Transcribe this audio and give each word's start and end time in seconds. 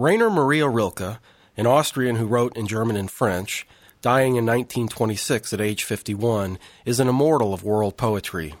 Rainer 0.00 0.30
Maria 0.30 0.66
Rilke, 0.66 1.18
an 1.58 1.66
Austrian 1.66 2.16
who 2.16 2.24
wrote 2.24 2.56
in 2.56 2.66
German 2.66 2.96
and 2.96 3.10
French, 3.10 3.66
dying 4.00 4.36
in 4.36 4.46
1926 4.46 5.52
at 5.52 5.60
age 5.60 5.84
51, 5.84 6.58
is 6.86 7.00
an 7.00 7.08
immortal 7.08 7.52
of 7.52 7.64
world 7.64 7.98
poetry. 7.98 8.54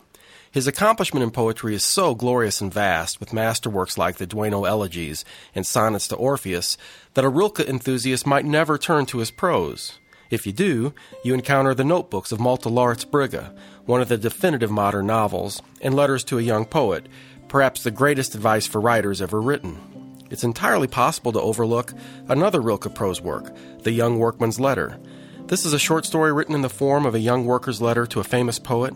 His 0.50 0.66
accomplishment 0.66 1.22
in 1.22 1.30
poetry 1.30 1.74
is 1.74 1.82
so 1.82 2.14
glorious 2.14 2.60
and 2.60 2.70
vast, 2.70 3.20
with 3.20 3.30
masterworks 3.30 3.96
like 3.96 4.18
the 4.18 4.26
Duino 4.26 4.64
Elegies 4.64 5.24
and 5.54 5.66
Sonnets 5.66 6.08
to 6.08 6.16
Orpheus, 6.16 6.76
that 7.14 7.24
a 7.24 7.30
Rilke 7.30 7.60
enthusiast 7.60 8.26
might 8.26 8.44
never 8.44 8.76
turn 8.76 9.06
to 9.06 9.20
his 9.20 9.30
prose. 9.30 9.98
If 10.28 10.46
you 10.46 10.52
do, 10.52 10.92
you 11.24 11.32
encounter 11.32 11.72
the 11.72 11.84
notebooks 11.84 12.32
of 12.32 12.40
Malte 12.40 12.68
Laurids 12.68 13.06
Brigge, 13.06 13.50
one 13.86 14.02
of 14.02 14.10
the 14.10 14.18
definitive 14.18 14.70
modern 14.70 15.06
novels, 15.06 15.62
and 15.80 15.94
Letters 15.94 16.22
to 16.24 16.38
a 16.38 16.42
Young 16.42 16.66
Poet, 16.66 17.06
perhaps 17.48 17.82
the 17.82 17.90
greatest 17.90 18.34
advice 18.34 18.66
for 18.66 18.78
writers 18.78 19.22
ever 19.22 19.40
written. 19.40 19.99
It's 20.30 20.44
entirely 20.44 20.86
possible 20.86 21.32
to 21.32 21.40
overlook 21.40 21.92
another 22.28 22.60
Rilke 22.60 22.94
prose 22.94 23.20
work, 23.20 23.54
The 23.82 23.92
Young 23.92 24.18
Workman's 24.18 24.58
Letter. 24.58 24.98
This 25.46 25.66
is 25.66 25.72
a 25.72 25.78
short 25.78 26.06
story 26.06 26.32
written 26.32 26.54
in 26.54 26.62
the 26.62 26.68
form 26.68 27.04
of 27.04 27.14
a 27.14 27.20
young 27.20 27.44
worker's 27.44 27.82
letter 27.82 28.06
to 28.06 28.20
a 28.20 28.24
famous 28.24 28.58
poet 28.58 28.94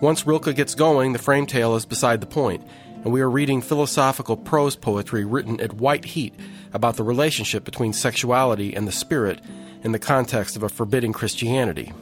once 0.00 0.26
Rilke 0.26 0.54
gets 0.54 0.76
going, 0.76 1.12
the 1.12 1.18
frame 1.18 1.46
tale 1.46 1.74
is 1.74 1.84
beside 1.84 2.20
the 2.20 2.26
point, 2.26 2.64
and 3.02 3.12
we 3.12 3.20
are 3.20 3.28
reading 3.28 3.60
philosophical 3.60 4.36
prose 4.36 4.76
poetry 4.76 5.24
written 5.24 5.60
at 5.60 5.72
white 5.74 6.04
heat 6.04 6.34
about 6.72 6.96
the 6.96 7.02
relationship 7.02 7.64
between 7.64 7.92
sexuality 7.92 8.74
and 8.74 8.86
the 8.86 8.92
spirit 8.92 9.40
in 9.82 9.90
the 9.90 9.98
context 9.98 10.54
of 10.54 10.62
a 10.62 10.68
forbidding 10.68 11.12
Christianity. 11.12 11.92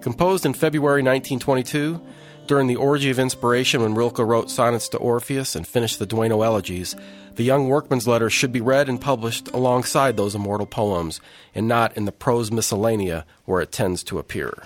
Composed 0.00 0.46
in 0.46 0.54
February 0.54 1.02
1922, 1.02 2.00
during 2.48 2.66
the 2.66 2.76
orgy 2.76 3.10
of 3.10 3.18
inspiration 3.18 3.82
when 3.82 3.94
Rilke 3.94 4.18
wrote 4.18 4.50
sonnets 4.50 4.88
to 4.88 4.98
Orpheus 4.98 5.54
and 5.54 5.66
finished 5.66 5.98
the 5.98 6.06
Duino 6.06 6.42
Elegies, 6.42 6.96
the 7.36 7.44
Young 7.44 7.68
Workman's 7.68 8.08
Letter 8.08 8.30
should 8.30 8.50
be 8.50 8.60
read 8.60 8.88
and 8.88 9.00
published 9.00 9.48
alongside 9.52 10.16
those 10.16 10.34
immortal 10.34 10.66
poems, 10.66 11.20
and 11.54 11.68
not 11.68 11.96
in 11.96 12.04
the 12.04 12.12
prose 12.12 12.50
miscellanea 12.50 13.24
where 13.44 13.60
it 13.60 13.70
tends 13.70 14.02
to 14.04 14.18
appear. 14.18 14.64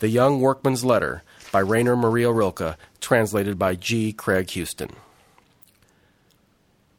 The 0.00 0.08
Young 0.08 0.40
Workman's 0.40 0.84
Letter 0.84 1.22
by 1.52 1.60
Rainer 1.60 1.94
Maria 1.94 2.32
Rilke, 2.32 2.76
translated 3.00 3.58
by 3.58 3.76
G. 3.76 4.12
Craig 4.12 4.50
Houston. 4.50 4.90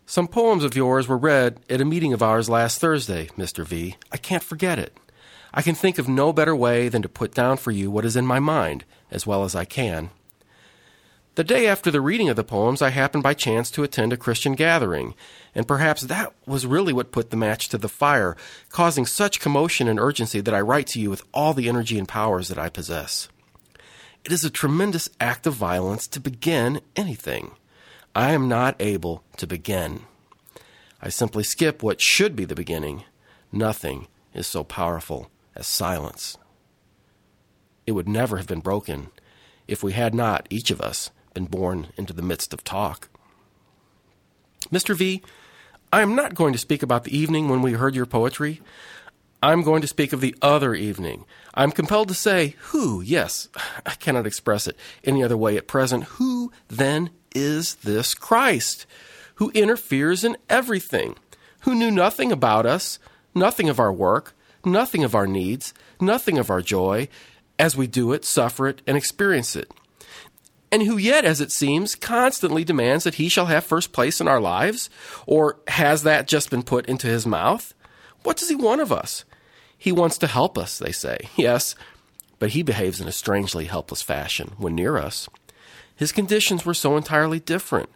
Some 0.06 0.28
poems 0.28 0.64
of 0.64 0.75
yours 0.75 1.08
were 1.08 1.17
read 1.17 1.59
at 1.69 1.81
a 1.81 1.86
meeting 1.86 2.14
of 2.14 2.23
ours 2.23 2.47
last 2.47 2.80
Thursday, 2.80 3.25
Mr. 3.38 3.66
V. 3.66 3.97
I 4.12 4.17
can't 4.17 4.44
forget 4.44 4.80
it. 4.80 4.95
I 5.53 5.62
can 5.62 5.73
think 5.73 5.97
of 5.97 6.08
no 6.08 6.31
better 6.31 6.56
way 6.56 6.90
than 6.90 7.02
to 7.02 7.09
put 7.09 7.34
down 7.34 7.58
for 7.58 7.72
you 7.72 7.90
what 7.90 8.06
is 8.06 8.16
in 8.16 8.25
my 8.25 8.40
mind, 8.40 8.86
as 9.16 9.25
well 9.25 9.45
as 9.45 9.55
I 9.55 9.66
can. 9.66 10.11
The 11.35 11.44
day 11.44 11.67
after 11.67 11.89
the 11.89 12.02
reading 12.02 12.30
of 12.30 12.35
the 12.35 12.44
poems, 12.44 12.81
I 12.81 12.89
happened 12.89 13.23
by 13.23 13.33
chance 13.33 13.72
to 13.72 13.83
attend 13.83 14.13
a 14.13 14.17
Christian 14.17 14.53
gathering, 14.53 15.16
and 15.53 15.67
perhaps 15.67 16.03
that 16.03 16.33
was 16.45 16.66
really 16.66 16.94
what 16.94 17.11
put 17.11 17.30
the 17.30 17.38
match 17.38 17.67
to 17.69 17.77
the 17.77 17.89
fire, 17.89 18.38
causing 18.69 19.05
such 19.05 19.39
commotion 19.39 19.88
and 19.88 19.99
urgency 19.99 20.41
that 20.41 20.53
I 20.53 20.61
write 20.61 20.88
to 20.88 20.99
you 20.99 21.09
with 21.09 21.23
all 21.33 21.53
the 21.53 21.67
energy 21.67 21.97
and 21.97 22.07
powers 22.07 22.47
that 22.49 22.59
I 22.59 22.69
possess. 22.69 23.27
It 24.23 24.31
is 24.31 24.45
a 24.45 24.49
tremendous 24.49 25.09
act 25.19 25.47
of 25.47 25.53
violence 25.53 26.07
to 26.07 26.19
begin 26.19 26.81
anything. 26.95 27.52
I 28.13 28.31
am 28.31 28.47
not 28.47 28.75
able 28.79 29.23
to 29.38 29.47
begin. 29.47 30.02
I 31.02 31.09
simply 31.09 31.44
skip 31.44 31.83
what 31.83 32.02
should 32.02 32.35
be 32.35 32.45
the 32.45 32.55
beginning. 32.55 33.03
Nothing 33.52 34.07
is 34.33 34.47
so 34.47 34.63
powerful 34.63 35.29
as 35.53 35.67
silence. 35.67 36.38
It 37.86 37.94
would 37.94 38.08
never 38.08 38.38
have 38.38 38.47
been 38.47 38.59
broken 38.59 39.09
if 39.67 39.83
we 39.83 39.94
had 39.94 40.14
not, 40.14 40.47
each 40.50 40.72
of 40.72 40.81
us, 40.81 41.11
been 41.33 41.45
born 41.45 41.88
into 41.97 42.14
the 42.14 42.22
midst 42.22 42.53
of 42.53 42.64
talk. 42.64 43.09
Mr. 44.72 44.95
V, 44.95 45.22
I 45.91 46.02
am 46.02 46.16
not 46.16 46.36
going 46.36 46.53
to 46.53 46.59
speak 46.59 46.81
about 46.83 47.03
the 47.03 47.16
evening 47.16 47.50
when 47.50 47.61
we 47.61 47.73
heard 47.73 47.95
your 47.95 48.06
poetry. 48.06 48.61
I'm 49.44 49.61
going 49.61 49.81
to 49.81 49.88
speak 49.88 50.11
of 50.11 50.22
the 50.22 50.36
other 50.41 50.73
evening. 50.73 51.25
I'm 51.53 51.72
compelled 51.72 52.08
to 52.08 52.13
say, 52.16 52.56
who, 52.59 53.02
yes, 53.02 53.50
I 53.86 53.91
cannot 53.91 54.25
express 54.25 54.67
it 54.67 54.78
any 55.03 55.23
other 55.23 55.38
way 55.38 55.57
at 55.57 55.67
present. 55.67 56.06
Who 56.06 56.52
then 56.67 57.12
is 57.34 57.75
this 57.75 58.13
Christ 58.13 58.85
who 59.35 59.52
interferes 59.52 60.23
in 60.23 60.38
everything, 60.50 61.16
who 61.62 61.75
knew 61.75 61.91
nothing 61.91 62.31
about 62.31 62.66
us, 62.66 63.00
nothing 63.34 63.69
of 63.69 63.79
our 63.79 63.91
work, 63.91 64.34
nothing 64.66 65.03
of 65.03 65.13
our 65.13 65.28
needs, 65.28 65.73
nothing 66.00 66.38
of 66.38 66.50
our 66.50 66.62
joy, 66.62 67.07
as 67.57 67.75
we 67.75 67.88
do 67.88 68.13
it, 68.13 68.25
suffer 68.25 68.67
it, 68.67 68.81
and 68.85 68.97
experience 68.97 69.55
it? 69.55 69.71
And 70.71 70.83
who 70.83 70.97
yet, 70.97 71.23
as 71.23 71.39
it 71.39 71.51
seems, 71.51 71.95
constantly 71.95 72.63
demands 72.63 73.03
that 73.03 73.16
he 73.16 73.29
shall 73.29 73.45
have 73.45 73.63
first 73.63 73.93
place 73.93 74.19
in 74.19 74.27
our 74.27 74.41
lives? 74.41 74.89
Or 75.25 75.59
has 75.67 76.03
that 76.03 76.27
just 76.27 76.49
been 76.49 76.63
put 76.63 76.85
into 76.88 77.07
his 77.07 77.25
mouth? 77.25 77.73
What 78.23 78.38
does 78.38 78.49
he 78.49 78.55
want 78.55 78.81
of 78.81 78.91
us? 78.91 79.23
He 79.77 79.91
wants 79.91 80.17
to 80.17 80.27
help 80.27 80.57
us, 80.57 80.77
they 80.77 80.91
say. 80.91 81.29
Yes, 81.35 81.75
but 82.39 82.49
he 82.49 82.63
behaves 82.63 82.99
in 82.99 83.07
a 83.07 83.13
strangely 83.13 83.66
helpless 83.66 84.01
fashion 84.01 84.53
when 84.57 84.75
near 84.75 84.97
us. 84.97 85.29
His 85.95 86.11
conditions 86.11 86.66
were 86.66 86.73
so 86.73 86.97
entirely 86.97 87.39
different. 87.39 87.89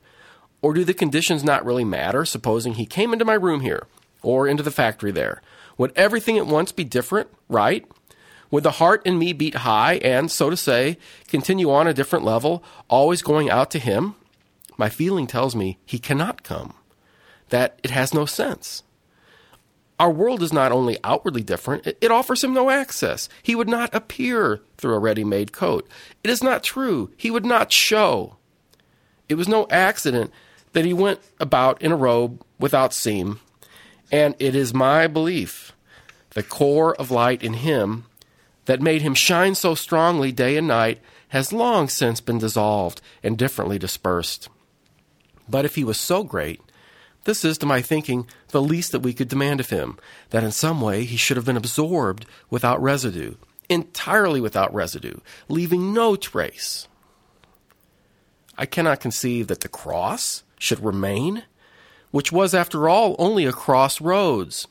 Or 0.61 0.73
do 0.73 0.83
the 0.83 0.93
conditions 0.93 1.43
not 1.43 1.65
really 1.65 1.85
matter, 1.85 2.25
supposing 2.25 2.73
he 2.73 2.85
came 2.85 3.13
into 3.13 3.25
my 3.25 3.33
room 3.33 3.61
here, 3.61 3.87
or 4.21 4.47
into 4.47 4.63
the 4.63 4.71
factory 4.71 5.11
there? 5.11 5.41
Would 5.77 5.93
everything 5.95 6.37
at 6.37 6.47
once 6.47 6.71
be 6.71 6.83
different, 6.83 7.29
right? 7.47 7.85
Would 8.51 8.63
the 8.63 8.71
heart 8.71 9.05
in 9.05 9.19
me 9.19 9.33
beat 9.33 9.55
high 9.55 9.95
and, 9.95 10.31
so 10.31 10.49
to 10.49 10.57
say, 10.57 10.97
continue 11.27 11.69
on 11.71 11.87
a 11.87 11.93
different 11.93 12.25
level, 12.25 12.63
always 12.87 13.21
going 13.21 13.49
out 13.49 13.69
to 13.71 13.79
him? 13.79 14.15
My 14.77 14.89
feeling 14.89 15.27
tells 15.27 15.55
me 15.55 15.77
he 15.85 15.99
cannot 15.99 16.43
come, 16.43 16.73
that 17.49 17.79
it 17.83 17.91
has 17.91 18.13
no 18.13 18.25
sense. 18.25 18.83
Our 19.99 20.09
world 20.09 20.41
is 20.41 20.53
not 20.53 20.71
only 20.71 20.97
outwardly 21.03 21.43
different, 21.43 21.85
it 21.85 22.11
offers 22.11 22.43
him 22.43 22.53
no 22.53 22.69
access. 22.69 23.27
He 23.43 23.53
would 23.53 23.67
not 23.67 23.93
appear 23.93 24.61
through 24.77 24.95
a 24.95 24.99
ready 24.99 25.25
made 25.25 25.51
coat. 25.51 25.87
It 26.23 26.29
is 26.29 26.41
not 26.41 26.63
true. 26.63 27.11
He 27.17 27.29
would 27.29 27.45
not 27.45 27.73
show. 27.73 28.37
It 29.27 29.35
was 29.35 29.49
no 29.49 29.67
accident 29.69 30.31
that 30.71 30.85
he 30.85 30.93
went 30.93 31.19
about 31.39 31.81
in 31.81 31.91
a 31.91 31.97
robe 31.97 32.41
without 32.57 32.93
seam. 32.93 33.41
And 34.11 34.35
it 34.39 34.55
is 34.55 34.73
my 34.73 35.07
belief, 35.07 35.73
the 36.29 36.43
core 36.43 36.95
of 36.95 37.11
light 37.11 37.43
in 37.43 37.53
him 37.53 38.05
that 38.69 38.83
made 38.83 39.01
him 39.01 39.15
shine 39.15 39.55
so 39.55 39.73
strongly 39.73 40.31
day 40.31 40.55
and 40.55 40.67
night 40.67 41.01
has 41.29 41.51
long 41.51 41.89
since 41.89 42.21
been 42.21 42.37
dissolved 42.37 43.01
and 43.23 43.35
differently 43.35 43.79
dispersed. 43.79 44.47
But 45.49 45.65
if 45.65 45.73
he 45.73 45.83
was 45.83 45.99
so 45.99 46.23
great, 46.23 46.61
this 47.23 47.43
is, 47.43 47.57
to 47.57 47.65
my 47.65 47.81
thinking, 47.81 48.27
the 48.49 48.61
least 48.61 48.91
that 48.91 48.99
we 48.99 49.11
could 49.11 49.27
demand 49.27 49.59
of 49.59 49.71
him, 49.71 49.97
that 50.29 50.43
in 50.43 50.51
some 50.51 50.81
way 50.81 51.03
he 51.03 51.17
should 51.17 51.35
have 51.35 51.47
been 51.47 51.57
absorbed 51.57 52.27
without 52.51 52.79
residue, 52.79 53.33
entirely 53.69 54.39
without 54.39 54.71
residue, 54.71 55.17
leaving 55.47 55.91
no 55.91 56.15
trace. 56.15 56.87
I 58.55 58.67
cannot 58.67 58.99
conceive 58.99 59.47
that 59.47 59.61
the 59.61 59.67
cross 59.67 60.43
should 60.59 60.85
remain, 60.85 61.41
which 62.11 62.31
was, 62.31 62.53
after 62.53 62.87
all, 62.87 63.15
only 63.17 63.47
a 63.47 63.51
crossroads. 63.51 64.67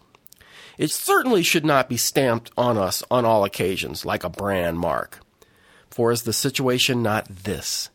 It 0.78 0.92
certainly 0.92 1.42
should 1.42 1.64
not 1.64 1.88
be 1.88 1.96
stamped 1.96 2.52
on 2.56 2.78
us 2.78 3.02
on 3.10 3.24
all 3.24 3.44
occasions 3.44 4.06
like 4.06 4.22
a 4.22 4.30
brand 4.30 4.78
mark. 4.78 5.18
For 5.90 6.12
is 6.12 6.22
the 6.22 6.32
situation 6.32 7.02
not 7.02 7.26
this? 7.28 7.90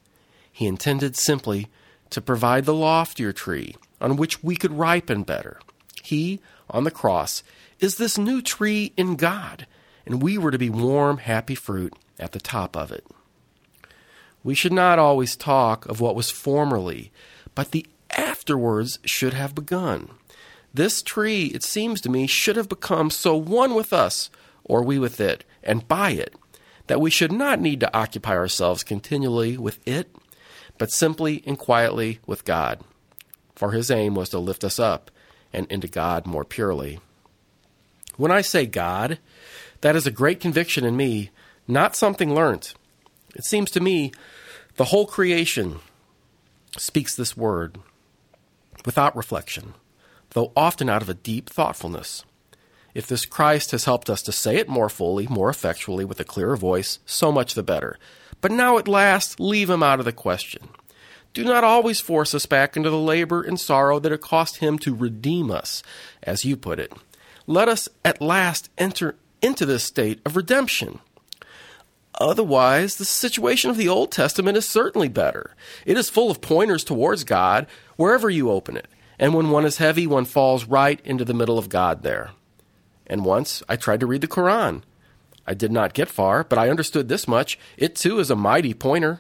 He 0.51 0.67
intended 0.67 1.15
simply 1.15 1.69
to 2.09 2.21
provide 2.21 2.65
the 2.65 2.73
loftier 2.73 3.31
tree 3.31 3.75
on 4.01 4.17
which 4.17 4.43
we 4.43 4.57
could 4.57 4.73
ripen 4.73 5.23
better. 5.23 5.59
He, 6.03 6.41
on 6.69 6.83
the 6.83 6.91
cross, 6.91 7.41
is 7.79 7.95
this 7.95 8.17
new 8.17 8.41
tree 8.41 8.91
in 8.97 9.15
God, 9.15 9.65
and 10.05 10.21
we 10.21 10.37
were 10.37 10.51
to 10.51 10.57
be 10.57 10.69
warm, 10.69 11.19
happy 11.19 11.55
fruit 11.55 11.93
at 12.19 12.33
the 12.33 12.39
top 12.39 12.75
of 12.75 12.91
it. 12.91 13.07
We 14.43 14.55
should 14.55 14.73
not 14.73 14.99
always 14.99 15.37
talk 15.37 15.85
of 15.85 16.01
what 16.01 16.15
was 16.15 16.29
formerly, 16.29 17.13
but 17.55 17.71
the 17.71 17.85
afterwards 18.11 18.99
should 19.05 19.33
have 19.33 19.55
begun. 19.55 20.09
This 20.73 21.01
tree, 21.01 21.45
it 21.47 21.63
seems 21.63 22.01
to 22.01 22.09
me, 22.09 22.27
should 22.27 22.55
have 22.55 22.69
become 22.69 23.09
so 23.09 23.35
one 23.35 23.75
with 23.75 23.93
us, 23.93 24.29
or 24.63 24.83
we 24.83 24.97
with 24.97 25.19
it, 25.19 25.43
and 25.63 25.87
by 25.87 26.11
it, 26.11 26.35
that 26.87 27.01
we 27.01 27.11
should 27.11 27.31
not 27.31 27.59
need 27.59 27.79
to 27.81 27.95
occupy 27.95 28.35
ourselves 28.35 28.83
continually 28.83 29.57
with 29.57 29.79
it, 29.87 30.15
but 30.77 30.91
simply 30.91 31.43
and 31.45 31.59
quietly 31.59 32.19
with 32.25 32.45
God 32.45 32.83
for 33.55 33.71
his 33.71 33.91
aim 33.91 34.15
was 34.15 34.29
to 34.29 34.39
lift 34.39 34.63
us 34.63 34.79
up 34.79 35.11
and 35.51 35.71
into 35.71 35.87
God 35.87 36.25
more 36.25 36.43
purely. 36.43 36.99
When 38.17 38.31
I 38.31 38.41
say 38.41 38.65
God, 38.65 39.19
that 39.81 39.95
is 39.95 40.07
a 40.07 40.11
great 40.11 40.39
conviction 40.39 40.83
in 40.83 40.97
me, 40.97 41.31
not 41.67 41.95
something 41.95 42.33
learnt. 42.33 42.73
It 43.35 43.45
seems 43.45 43.71
to 43.71 43.79
me 43.79 44.11
the 44.75 44.85
whole 44.85 45.05
creation 45.05 45.79
speaks 46.77 47.15
this 47.15 47.37
word 47.37 47.77
without 48.85 49.15
reflection, 49.15 49.73
though 50.33 50.51
often 50.55 50.89
out 50.89 51.01
of 51.01 51.09
a 51.09 51.13
deep 51.13 51.49
thoughtfulness. 51.49 52.25
If 52.93 53.07
this 53.07 53.25
Christ 53.25 53.71
has 53.71 53.85
helped 53.85 54.09
us 54.09 54.21
to 54.23 54.31
say 54.31 54.57
it 54.57 54.69
more 54.69 54.89
fully, 54.89 55.25
more 55.27 55.49
effectually, 55.49 56.05
with 56.05 56.19
a 56.19 56.25
clearer 56.25 56.55
voice, 56.55 56.99
so 57.05 57.31
much 57.31 57.55
the 57.55 57.63
better. 57.63 57.97
But 58.41 58.51
now 58.51 58.77
at 58.77 58.87
last, 58.87 59.39
leave 59.39 59.69
him 59.69 59.81
out 59.81 59.99
of 59.99 60.05
the 60.05 60.11
question. 60.11 60.69
do 61.33 61.43
not 61.43 61.63
always 61.63 61.99
force 61.99 62.35
us 62.35 62.45
back 62.45 62.77
into 62.77 62.91
the 62.91 62.97
labor 62.97 63.41
and 63.41 63.59
sorrow 63.59 63.97
that 63.99 64.11
it 64.11 64.21
cost 64.21 64.57
him 64.57 64.77
to 64.79 64.93
redeem 64.93 65.49
us, 65.49 65.81
as 66.21 66.45
you 66.45 66.55
put 66.55 66.79
it. 66.79 66.93
Let 67.47 67.67
us 67.67 67.89
at 68.05 68.21
last 68.21 68.69
enter 68.77 69.15
into 69.41 69.65
this 69.65 69.83
state 69.83 70.19
of 70.25 70.35
redemption. 70.35 70.99
Otherwise, 72.21 72.97
the 72.97 73.05
situation 73.05 73.71
of 73.71 73.77
the 73.77 73.89
Old 73.89 74.11
Testament 74.11 74.55
is 74.55 74.67
certainly 74.67 75.09
better. 75.09 75.55
It 75.85 75.97
is 75.97 76.09
full 76.09 76.29
of 76.29 76.41
pointers 76.41 76.83
towards 76.83 77.23
God 77.23 77.65
wherever 77.95 78.29
you 78.29 78.51
open 78.51 78.77
it. 78.77 78.87
And 79.19 79.33
when 79.33 79.49
one 79.49 79.65
is 79.65 79.77
heavy, 79.77 80.07
one 80.07 80.25
falls 80.25 80.65
right 80.65 80.99
into 81.05 81.25
the 81.25 81.33
middle 81.33 81.57
of 81.57 81.69
God 81.69 82.03
there. 82.03 82.31
And 83.07 83.25
once 83.25 83.61
I 83.69 83.75
tried 83.75 83.99
to 83.99 84.07
read 84.07 84.21
the 84.21 84.27
Quran. 84.27 84.81
I 85.45 85.53
did 85.53 85.71
not 85.71 85.93
get 85.93 86.07
far, 86.07 86.43
but 86.43 86.57
I 86.57 86.69
understood 86.69 87.09
this 87.09 87.27
much. 87.27 87.59
It 87.77 87.95
too 87.95 88.19
is 88.19 88.31
a 88.31 88.35
mighty 88.35 88.73
pointer. 88.73 89.19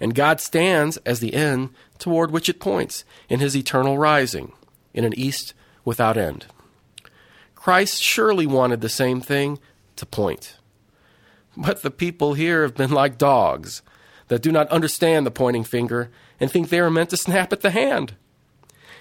And 0.00 0.14
God 0.14 0.40
stands 0.40 0.96
as 0.98 1.18
the 1.18 1.34
end 1.34 1.70
toward 1.98 2.30
which 2.30 2.48
it 2.48 2.60
points 2.60 3.04
in 3.28 3.40
his 3.40 3.56
eternal 3.56 3.98
rising, 3.98 4.52
in 4.94 5.04
an 5.04 5.18
east 5.18 5.54
without 5.84 6.16
end. 6.16 6.46
Christ 7.56 8.00
surely 8.00 8.46
wanted 8.46 8.80
the 8.80 8.88
same 8.88 9.20
thing 9.20 9.58
to 9.96 10.06
point. 10.06 10.56
But 11.56 11.82
the 11.82 11.90
people 11.90 12.34
here 12.34 12.62
have 12.62 12.76
been 12.76 12.92
like 12.92 13.18
dogs 13.18 13.82
that 14.28 14.42
do 14.42 14.52
not 14.52 14.70
understand 14.70 15.26
the 15.26 15.32
pointing 15.32 15.64
finger 15.64 16.08
and 16.38 16.50
think 16.50 16.68
they 16.68 16.78
are 16.78 16.90
meant 16.90 17.10
to 17.10 17.16
snap 17.16 17.52
at 17.52 17.62
the 17.62 17.70
hand. 17.70 18.14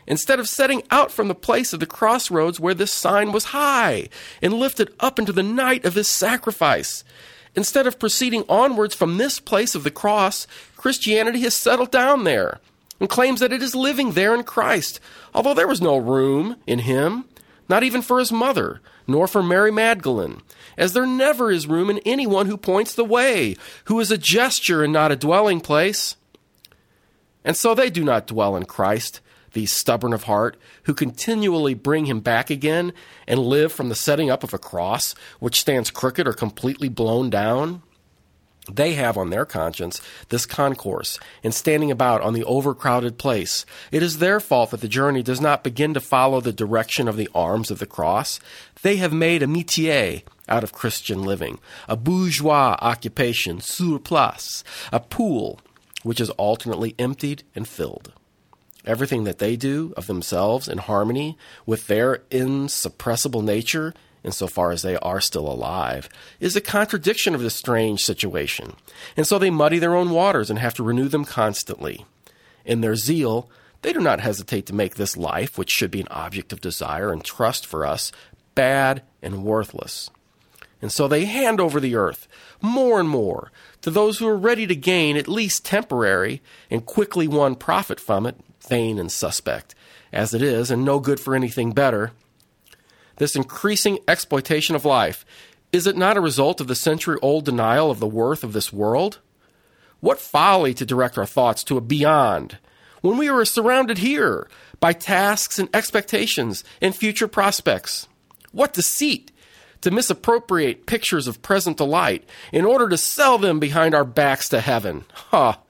Instead 0.08 0.40
of 0.40 0.48
setting 0.48 0.82
out 0.90 1.12
from 1.12 1.28
the 1.28 1.36
place 1.36 1.74
of 1.74 1.82
the 1.82 1.86
crossroads 1.86 2.60
where 2.60 2.74
this 2.74 2.94
sign 2.94 3.34
was 3.34 3.46
high 3.46 4.08
and 4.42 4.54
lifted 4.54 4.90
up 5.02 5.20
into 5.20 5.34
the 5.34 5.44
night 5.44 5.84
of 5.84 5.94
this 5.94 6.08
sacrifice, 6.08 7.04
instead 7.56 7.86
of 7.86 8.00
proceeding 8.00 8.46
onwards 8.48 8.96
from 8.96 9.18
this 9.18 9.40
place 9.40 9.76
of 9.76 9.84
the 9.84 9.92
cross, 9.92 10.48
Christianity 10.78 11.42
has 11.42 11.56
settled 11.56 11.92
down 11.92 12.24
there 12.24 12.60
and 13.00 13.10
claims 13.10 13.42
that 13.42 13.52
it 13.52 13.62
is 13.62 13.76
living 13.76 14.14
there 14.14 14.34
in 14.34 14.44
Christ, 14.44 15.00
although 15.34 15.54
there 15.54 15.68
was 15.68 15.82
no 15.82 15.98
room 15.98 16.56
in 16.66 16.80
him, 16.80 17.26
not 17.68 17.84
even 17.84 18.02
for 18.02 18.20
his 18.20 18.32
mother, 18.32 18.82
nor 19.08 19.28
for 19.28 19.44
Mary 19.44 19.72
Magdalene, 19.72 20.42
as 20.78 20.94
there 20.94 21.06
never 21.06 21.52
is 21.52 21.68
room 21.68 21.90
in 21.90 22.00
anyone 22.00 22.46
who 22.46 22.58
points 22.58 22.96
the 22.96 23.04
way, 23.04 23.56
who 23.86 24.00
is 24.00 24.10
a 24.10 24.18
gesture 24.18 24.84
and 24.84 24.94
not 24.94 25.12
a 25.12 25.16
dwelling 25.16 25.60
place. 25.60 26.16
And 27.44 27.56
so 27.56 27.74
they 27.74 27.90
do 27.90 28.04
not 28.04 28.28
dwell 28.28 28.56
in 28.56 28.66
Christ, 28.66 29.22
these 29.54 29.72
stubborn 29.72 30.14
of 30.14 30.24
heart, 30.24 30.58
who 30.84 30.94
continually 30.94 31.74
bring 31.74 32.06
him 32.06 32.20
back 32.20 32.50
again 32.50 32.94
and 33.28 33.40
live 33.40 33.72
from 33.72 33.90
the 33.90 33.96
setting 33.96 34.30
up 34.30 34.44
of 34.44 34.54
a 34.54 34.58
cross, 34.58 35.16
which 35.40 35.60
stands 35.60 35.92
crooked 35.92 36.28
or 36.28 36.34
completely 36.34 36.90
blown 36.90 37.30
down. 37.30 37.82
They 38.72 38.94
have 38.94 39.18
on 39.18 39.30
their 39.30 39.46
conscience 39.46 40.02
this 40.30 40.46
concourse 40.46 41.20
and 41.44 41.54
standing 41.54 41.90
about 41.90 42.22
on 42.22 42.34
the 42.34 42.44
overcrowded 42.44 43.18
place. 43.18 43.66
It 43.92 44.04
is 44.04 44.18
their 44.18 44.40
fault 44.40 44.72
that 44.72 44.82
the 44.82 44.88
journey 44.88 45.24
does 45.24 45.40
not 45.40 45.64
begin 45.64 45.94
to 45.94 46.00
follow 46.00 46.42
the 46.42 46.52
direction 46.52 47.08
of 47.08 47.16
the 47.16 47.30
arms 47.34 47.72
of 47.72 47.80
the 47.80 47.86
cross. 47.86 48.40
They 48.82 48.98
have 48.98 49.14
made 49.14 49.42
a 49.42 49.48
métier 49.48 50.24
out 50.50 50.64
of 50.64 50.74
Christian 50.74 51.24
living, 51.24 51.60
a 51.88 51.96
bourgeois 51.96 52.76
occupation 52.80 53.62
sur 53.62 54.00
place, 54.00 54.64
a 54.92 55.00
pool 55.00 55.60
which 56.04 56.22
is 56.22 56.30
alternately 56.32 56.96
emptied 57.00 57.44
and 57.56 57.68
filled. 57.68 58.14
Everything 58.88 59.26
that 59.26 59.38
they 59.38 59.56
do 59.56 59.94
of 59.96 60.08
themselves 60.08 60.68
in 60.68 60.80
harmony 60.80 61.38
with 61.66 61.86
their 61.86 62.24
insuppressible 62.32 63.44
nature 63.44 63.94
insofar 64.24 64.72
as 64.72 64.82
they 64.82 64.98
are 64.98 65.22
still 65.22 65.50
alive, 65.50 66.10
is 66.40 66.56
a 66.56 66.62
contradiction 66.62 67.34
of 67.34 67.42
this 67.42 67.56
strange 67.56 68.02
situation. 68.02 68.76
And 69.16 69.26
so 69.26 69.40
they 69.40 69.50
muddy 69.50 69.80
their 69.80 69.96
own 69.96 70.10
waters 70.10 70.50
and 70.50 70.60
have 70.60 70.74
to 70.76 70.84
renew 70.84 71.08
them 71.08 71.26
constantly. 71.26 72.06
In 72.66 72.82
their 72.82 72.96
zeal, 72.96 73.50
they 73.82 73.94
do 73.94 74.00
not 74.00 74.20
hesitate 74.20 74.66
to 74.66 74.76
make 74.76 74.96
this 74.96 75.16
life, 75.16 75.58
which 75.58 75.72
should 75.72 75.92
be 75.92 76.02
an 76.02 76.10
object 76.10 76.52
of 76.52 76.62
desire 76.62 77.12
and 77.12 77.24
trust 77.24 77.66
for 77.66 77.86
us, 77.86 78.12
bad 78.54 79.02
and 79.22 79.44
worthless. 79.44 80.10
And 80.82 80.92
so 80.92 81.08
they 81.08 81.26
hand 81.26 81.60
over 81.60 81.80
the 81.80 81.96
earth 81.96 82.28
more 82.62 83.00
and 83.00 83.10
more 83.10 83.52
to 83.82 83.90
those 83.90 84.20
who 84.20 84.28
are 84.28 84.38
ready 84.38 84.68
to 84.68 84.76
gain 84.76 85.16
at 85.16 85.28
least 85.28 85.66
temporary 85.66 86.42
and 86.70 86.86
quickly 86.86 87.28
won 87.28 87.56
profit 87.56 88.00
from 88.00 88.26
it, 88.26 88.36
vain 88.62 89.00
and 89.00 89.12
suspect, 89.12 89.76
as 90.12 90.34
it 90.34 90.42
is, 90.42 90.72
and 90.72 90.86
no 90.86 91.00
good 91.00 91.20
for 91.20 91.36
anything 91.36 91.72
better 91.72 92.12
this 93.18 93.36
increasing 93.36 94.00
exploitation 94.08 94.76
of 94.76 94.86
life, 94.86 95.26
is 95.72 95.86
it 95.86 95.98
not 95.98 96.18
a 96.18 96.22
result 96.22 96.62
of 96.62 96.68
the 96.68 96.76
century 96.76 97.18
old 97.22 97.46
denial 97.46 97.92
of 97.92 98.00
the 98.00 98.08
worth 98.08 98.44
of 98.44 98.54
this 98.54 98.72
world? 98.72 99.20
What 100.00 100.20
folly 100.20 100.74
to 100.76 100.86
direct 100.86 101.18
our 101.18 101.26
thoughts 101.26 101.64
to 101.66 101.78
a 101.78 101.82
beyond 101.82 102.60
when 103.02 103.18
we 103.18 103.30
are 103.30 103.44
surrounded 103.46 103.98
here 103.98 104.48
by 104.80 104.94
tasks 104.94 105.60
and 105.60 105.70
expectations 105.74 106.64
and 106.82 106.96
future 106.96 107.28
prospects. 107.28 108.08
What 108.52 108.74
deceit 108.74 109.32
to 109.82 109.92
misappropriate 109.92 110.86
pictures 110.86 111.28
of 111.28 111.42
present 111.42 111.78
delight 111.78 112.28
in 112.52 112.66
order 112.66 112.90
to 112.90 112.98
sell 112.98 113.38
them 113.38 113.60
behind 113.60 113.94
our 113.94 114.06
backs 114.06 114.50
to 114.50 114.62
heaven. 114.62 115.06
Ha! 115.14 115.52
Huh. 115.52 115.62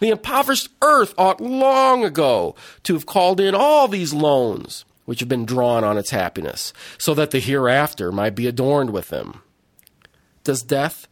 The 0.00 0.08
impoverished 0.08 0.68
earth 0.82 1.14
ought 1.16 1.40
long 1.40 2.04
ago 2.04 2.56
to 2.82 2.94
have 2.94 3.06
called 3.06 3.38
in 3.38 3.54
all 3.54 3.86
these 3.86 4.12
loans 4.12 4.84
which 5.10 5.18
have 5.18 5.28
been 5.28 5.44
drawn 5.44 5.82
on 5.82 5.98
its 5.98 6.10
happiness, 6.10 6.72
so 6.96 7.14
that 7.14 7.32
the 7.32 7.40
hereafter 7.40 8.12
might 8.12 8.36
be 8.36 8.46
adorned 8.46 8.90
with 8.90 9.08
them. 9.08 9.42
Does 10.44 10.62
death 10.62 11.08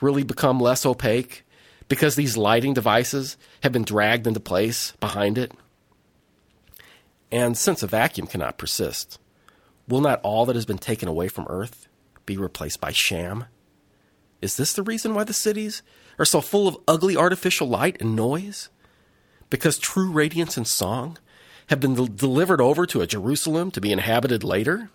really 0.00 0.24
become 0.24 0.58
less 0.58 0.84
opaque 0.84 1.44
because 1.88 2.16
these 2.16 2.36
lighting 2.36 2.74
devices 2.74 3.36
have 3.62 3.70
been 3.70 3.84
dragged 3.84 4.26
into 4.26 4.40
place 4.40 4.92
behind 4.98 5.38
it? 5.38 5.52
And 7.30 7.56
since 7.56 7.84
a 7.84 7.86
vacuum 7.86 8.26
cannot 8.26 8.58
persist, 8.58 9.20
will 9.86 10.00
not 10.00 10.20
all 10.22 10.44
that 10.46 10.56
has 10.56 10.66
been 10.66 10.78
taken 10.78 11.08
away 11.08 11.28
from 11.28 11.46
Earth 11.48 11.86
be 12.24 12.36
replaced 12.36 12.80
by 12.80 12.90
sham? 12.92 13.44
Is 14.40 14.56
this 14.56 14.72
the 14.72 14.82
reason 14.82 15.14
why 15.14 15.24
the 15.24 15.32
cities 15.32 15.82
are 16.18 16.24
so 16.24 16.40
full 16.40 16.68
of 16.68 16.78
ugly 16.86 17.16
artificial 17.16 17.68
light 17.68 18.00
and 18.00 18.14
noise? 18.14 18.68
Because 19.50 19.78
true 19.78 20.10
radiance 20.10 20.56
and 20.56 20.66
song 20.66 21.18
have 21.68 21.80
been 21.80 21.94
delivered 22.16 22.60
over 22.60 22.86
to 22.86 23.00
a 23.00 23.06
Jerusalem 23.06 23.70
to 23.72 23.80
be 23.80 23.92
inhabited 23.92 24.44
later? 24.44 24.90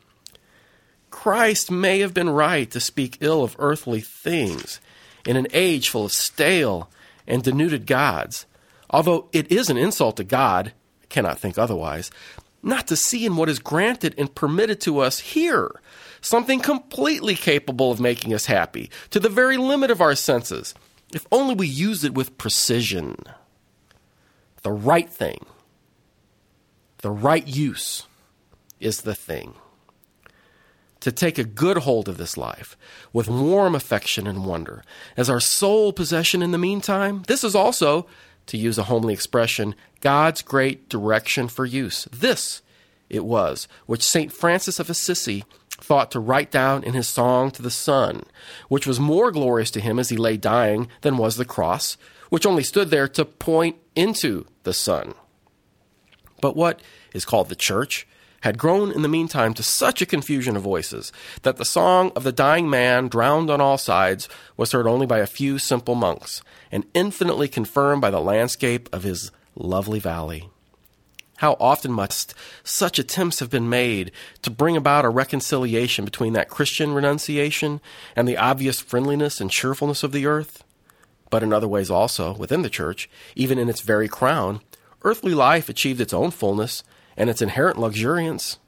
Christ 1.10 1.70
may 1.70 2.00
have 2.00 2.14
been 2.14 2.30
right 2.30 2.70
to 2.72 2.80
speak 2.80 3.18
ill 3.20 3.44
of 3.44 3.56
earthly 3.60 4.00
things 4.00 4.80
in 5.26 5.36
an 5.36 5.48
age 5.54 5.90
full 5.90 6.06
of 6.06 6.14
stale 6.14 6.90
and 7.28 7.44
denuded 7.44 7.86
gods, 7.86 8.46
although 8.90 9.28
it 9.32 9.52
is 9.52 9.70
an 9.70 9.78
insult 9.78 10.18
to 10.18 10.24
God, 10.24 10.74
I 11.04 11.06
cannot 11.08 11.40
think 11.40 11.58
otherwise, 11.58 12.10
not 12.64 12.88
to 12.88 12.96
see 12.96 13.26
in 13.26 13.36
what 13.36 13.50
is 13.50 13.60
granted 13.60 14.16
and 14.18 14.34
permitted 14.34 14.80
to 14.82 15.00
us 15.00 15.20
here 15.20 15.82
something 16.22 16.60
completely 16.60 17.36
capable 17.36 17.92
of 17.92 18.00
making 18.00 18.34
us 18.34 18.46
happy, 18.46 18.90
to 19.10 19.20
the 19.20 19.30
very 19.30 19.58
limit 19.58 19.92
of 19.92 20.02
our 20.02 20.16
senses, 20.16 20.74
if 21.14 21.28
only 21.32 21.56
we 21.56 21.68
use 21.68 22.04
it 22.04 22.14
with 22.14 22.38
precision. 22.38 23.16
The 24.64 24.72
right 24.72 25.10
thing 25.10 25.46
the 27.02 27.12
right 27.12 27.48
use 27.48 28.06
is 28.80 29.02
the 29.02 29.16
thing. 29.16 29.56
To 31.02 31.12
take 31.12 31.40
a 31.40 31.44
good 31.44 31.78
hold 31.78 32.08
of 32.08 32.18
this 32.18 32.38
life 32.38 32.78
with 33.12 33.28
warm 33.28 33.74
affection 33.74 34.28
and 34.28 34.46
wonder 34.46 34.84
as 35.18 35.30
our 35.30 35.40
sole 35.40 35.94
possession 35.94 36.44
in 36.44 36.52
the 36.52 36.60
meantime, 36.60 37.24
this 37.28 37.44
is 37.44 37.56
also, 37.56 38.06
to 38.46 38.58
use 38.58 38.78
a 38.78 38.84
homely 38.84 39.16
expression, 39.16 39.74
God's 40.00 40.44
great 40.44 40.90
direction 40.90 41.48
for 41.48 41.66
use. 41.66 42.08
This 42.12 42.62
it 43.12 43.26
was 43.26 43.68
which 43.86 44.02
St. 44.02 44.32
Francis 44.32 44.80
of 44.80 44.90
Assisi 44.90 45.44
thought 45.70 46.12
to 46.12 46.20
write 46.20 46.50
down 46.50 46.84
in 46.84 46.94
his 46.94 47.08
song 47.08 47.52
to 47.52 47.62
the 47.62 47.70
sun, 47.70 48.24
which 48.70 48.88
was 48.88 49.00
more 49.00 49.32
glorious 49.32 49.72
to 49.72 49.82
him 49.82 50.00
as 50.00 50.10
he 50.10 50.18
lay 50.18 50.38
dying 50.38 50.88
than 51.02 51.18
was 51.18 51.36
the 51.36 51.46
cross, 51.46 51.98
which 52.30 52.46
only 52.46 52.64
stood 52.64 52.90
there 52.90 53.08
to 53.08 53.26
point 53.26 53.76
into 53.96 54.46
the 54.64 54.74
sun. 54.74 55.14
But 56.40 56.56
what 56.56 56.82
is 57.14 57.26
called 57.26 57.50
the 57.50 57.56
church 57.56 58.08
had 58.42 58.58
grown 58.58 58.92
in 58.92 59.02
the 59.02 59.10
meantime 59.10 59.54
to 59.54 59.64
such 59.64 60.02
a 60.02 60.06
confusion 60.06 60.56
of 60.56 60.64
voices 60.64 61.12
that 61.44 61.58
the 61.58 61.66
song 61.66 62.12
of 62.16 62.24
the 62.24 62.32
dying 62.32 62.70
man, 62.70 63.08
drowned 63.08 63.50
on 63.50 63.62
all 63.62 63.78
sides, 63.78 64.28
was 64.58 64.72
heard 64.72 64.88
only 64.88 65.06
by 65.06 65.20
a 65.20 65.28
few 65.28 65.60
simple 65.60 65.96
monks, 65.96 66.42
and 66.72 66.86
infinitely 66.94 67.48
confirmed 67.48 68.02
by 68.02 68.10
the 68.10 68.22
landscape 68.22 68.90
of 68.92 69.04
his 69.04 69.32
lovely 69.56 70.00
valley. 70.00 70.50
How 71.42 71.58
often 71.60 71.92
must 71.92 72.36
such 72.64 73.00
attempts 73.00 73.40
have 73.40 73.50
been 73.50 73.68
made 73.68 74.12
to 74.44 74.52
bring 74.52 74.78
about 74.78 75.06
a 75.06 75.10
reconciliation 75.10 76.06
between 76.06 76.34
that 76.34 76.50
Christian 76.50 76.94
renunciation 76.94 77.82
and 78.16 78.28
the 78.28 78.38
obvious 78.38 78.80
friendliness 78.80 79.42
and 79.42 79.50
cheerfulness 79.50 80.04
of 80.04 80.12
the 80.12 80.28
earth? 80.28 80.64
But 81.32 81.42
in 81.42 81.52
other 81.52 81.68
ways 81.68 81.90
also, 81.90 82.36
within 82.36 82.62
the 82.62 82.70
church, 82.70 83.10
even 83.36 83.58
in 83.58 83.70
its 83.70 83.82
very 83.82 84.08
crown, 84.08 84.62
earthly 85.02 85.34
life 85.34 85.68
achieved 85.68 86.00
its 86.00 86.14
own 86.14 86.30
fullness 86.30 86.84
and 87.18 87.28
its 87.28 87.42
inherent 87.42 87.80
luxuriance. 87.80 88.60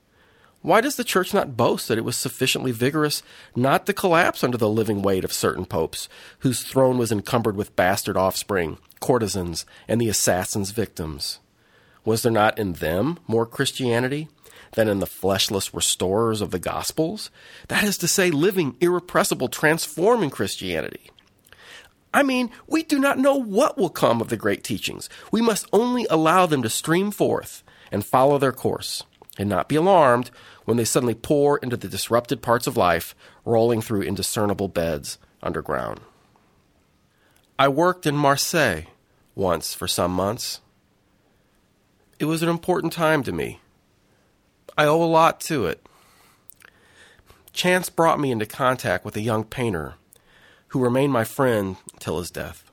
Why 0.64 0.82
does 0.82 0.96
the 0.96 1.04
church 1.04 1.32
not 1.32 1.56
boast 1.56 1.88
that 1.90 2.00
it 2.00 2.04
was 2.04 2.18
sufficiently 2.18 2.72
vigorous 2.72 3.22
not 3.56 3.86
to 3.86 3.94
collapse 3.94 4.44
under 4.44 4.58
the 4.58 4.68
living 4.68 5.04
weight 5.04 5.24
of 5.24 5.32
certain 5.32 5.66
popes, 5.66 6.10
whose 6.40 6.64
throne 6.64 6.98
was 6.98 7.12
encumbered 7.12 7.56
with 7.56 7.76
bastard 7.76 8.18
offspring, 8.18 8.80
courtesans, 9.00 9.64
and 9.88 10.02
the 10.02 10.10
assassin's 10.10 10.72
victims? 10.72 11.38
Was 12.06 12.22
there 12.22 12.32
not 12.32 12.58
in 12.60 12.74
them 12.74 13.20
more 13.28 13.46
Christianity 13.46 14.28
than 14.74 14.88
in 14.88 15.00
the 15.00 15.06
fleshless 15.06 15.74
restorers 15.74 16.42
of 16.42 16.52
the 16.52 16.60
Gospels? 16.60 17.30
That 17.68 17.84
is 17.84 17.98
to 18.00 18.08
say, 18.08 18.32
living, 18.32 18.76
irrepressible, 18.82 19.48
transforming 19.48 20.30
Christianity. 20.30 21.12
I 22.14 22.22
mean, 22.22 22.52
we 22.68 22.84
do 22.84 23.00
not 23.00 23.18
know 23.18 23.36
what 23.36 23.78
will 23.78 23.90
come 23.90 24.22
of 24.22 24.30
the 24.30 24.38
great 24.38 24.64
teachings. 24.64 25.10
We 25.32 25.42
must 25.42 25.68
only 25.74 26.06
allow 26.10 26.46
them 26.46 26.62
to 26.62 26.70
stream 26.70 27.10
forth 27.10 27.64
and 27.92 28.06
follow 28.06 28.38
their 28.38 28.52
course, 28.52 29.04
and 29.38 29.50
not 29.50 29.70
be 29.70 29.76
alarmed 29.76 30.30
when 30.66 30.78
they 30.78 30.86
suddenly 30.86 31.16
pour 31.16 31.58
into 31.58 31.78
the 31.78 31.88
disrupted 31.88 32.42
parts 32.42 32.68
of 32.68 32.78
life, 32.78 33.16
rolling 33.46 33.82
through 33.82 34.04
indiscernible 34.04 34.68
beds 34.68 35.18
underground. 35.42 36.00
I 37.58 37.68
worked 37.68 38.06
in 38.06 38.16
Marseille 38.16 38.84
once 39.36 39.74
for 39.74 39.88
some 39.88 40.12
months. 40.12 40.60
It 42.24 42.28
was 42.28 42.42
an 42.42 42.48
important 42.48 42.94
time 42.94 43.22
to 43.24 43.34
me. 43.34 43.60
I 44.78 44.86
owe 44.86 45.04
a 45.04 45.14
lot 45.20 45.42
to 45.42 45.66
it. 45.66 45.86
Chance 47.52 47.90
brought 47.90 48.18
me 48.18 48.32
into 48.32 48.46
contact 48.46 49.04
with 49.04 49.18
a 49.18 49.22
young 49.22 49.44
painter 49.44 49.96
who 50.70 50.80
remained 50.80 51.12
my 51.12 51.26
friend 51.26 51.76
till 52.00 52.20
his 52.20 52.32
death. 52.32 52.72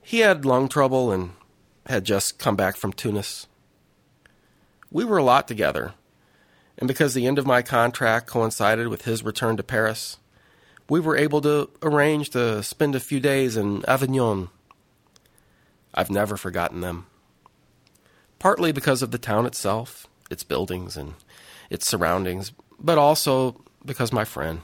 He 0.00 0.20
had 0.20 0.44
lung 0.44 0.68
trouble 0.68 1.10
and 1.10 1.32
had 1.86 2.04
just 2.04 2.38
come 2.38 2.54
back 2.54 2.76
from 2.76 2.92
Tunis. 2.92 3.48
We 4.92 5.04
were 5.04 5.18
a 5.18 5.24
lot 5.24 5.48
together, 5.48 5.94
and 6.78 6.86
because 6.86 7.14
the 7.14 7.26
end 7.26 7.40
of 7.40 7.44
my 7.44 7.60
contract 7.60 8.28
coincided 8.28 8.86
with 8.86 9.04
his 9.04 9.24
return 9.24 9.56
to 9.56 9.64
Paris, 9.64 10.18
we 10.88 11.00
were 11.00 11.16
able 11.16 11.40
to 11.40 11.68
arrange 11.82 12.30
to 12.30 12.62
spend 12.62 12.94
a 12.94 13.00
few 13.00 13.18
days 13.18 13.56
in 13.56 13.84
Avignon. 13.86 14.48
I've 15.92 16.08
never 16.08 16.36
forgotten 16.36 16.82
them. 16.82 17.06
Partly 18.40 18.72
because 18.72 19.02
of 19.02 19.12
the 19.12 19.18
town 19.18 19.46
itself, 19.46 20.08
its 20.30 20.42
buildings, 20.42 20.96
and 20.96 21.14
its 21.70 21.86
surroundings, 21.86 22.52
but 22.80 22.98
also 22.98 23.62
because 23.84 24.12
my 24.12 24.24
friend, 24.24 24.62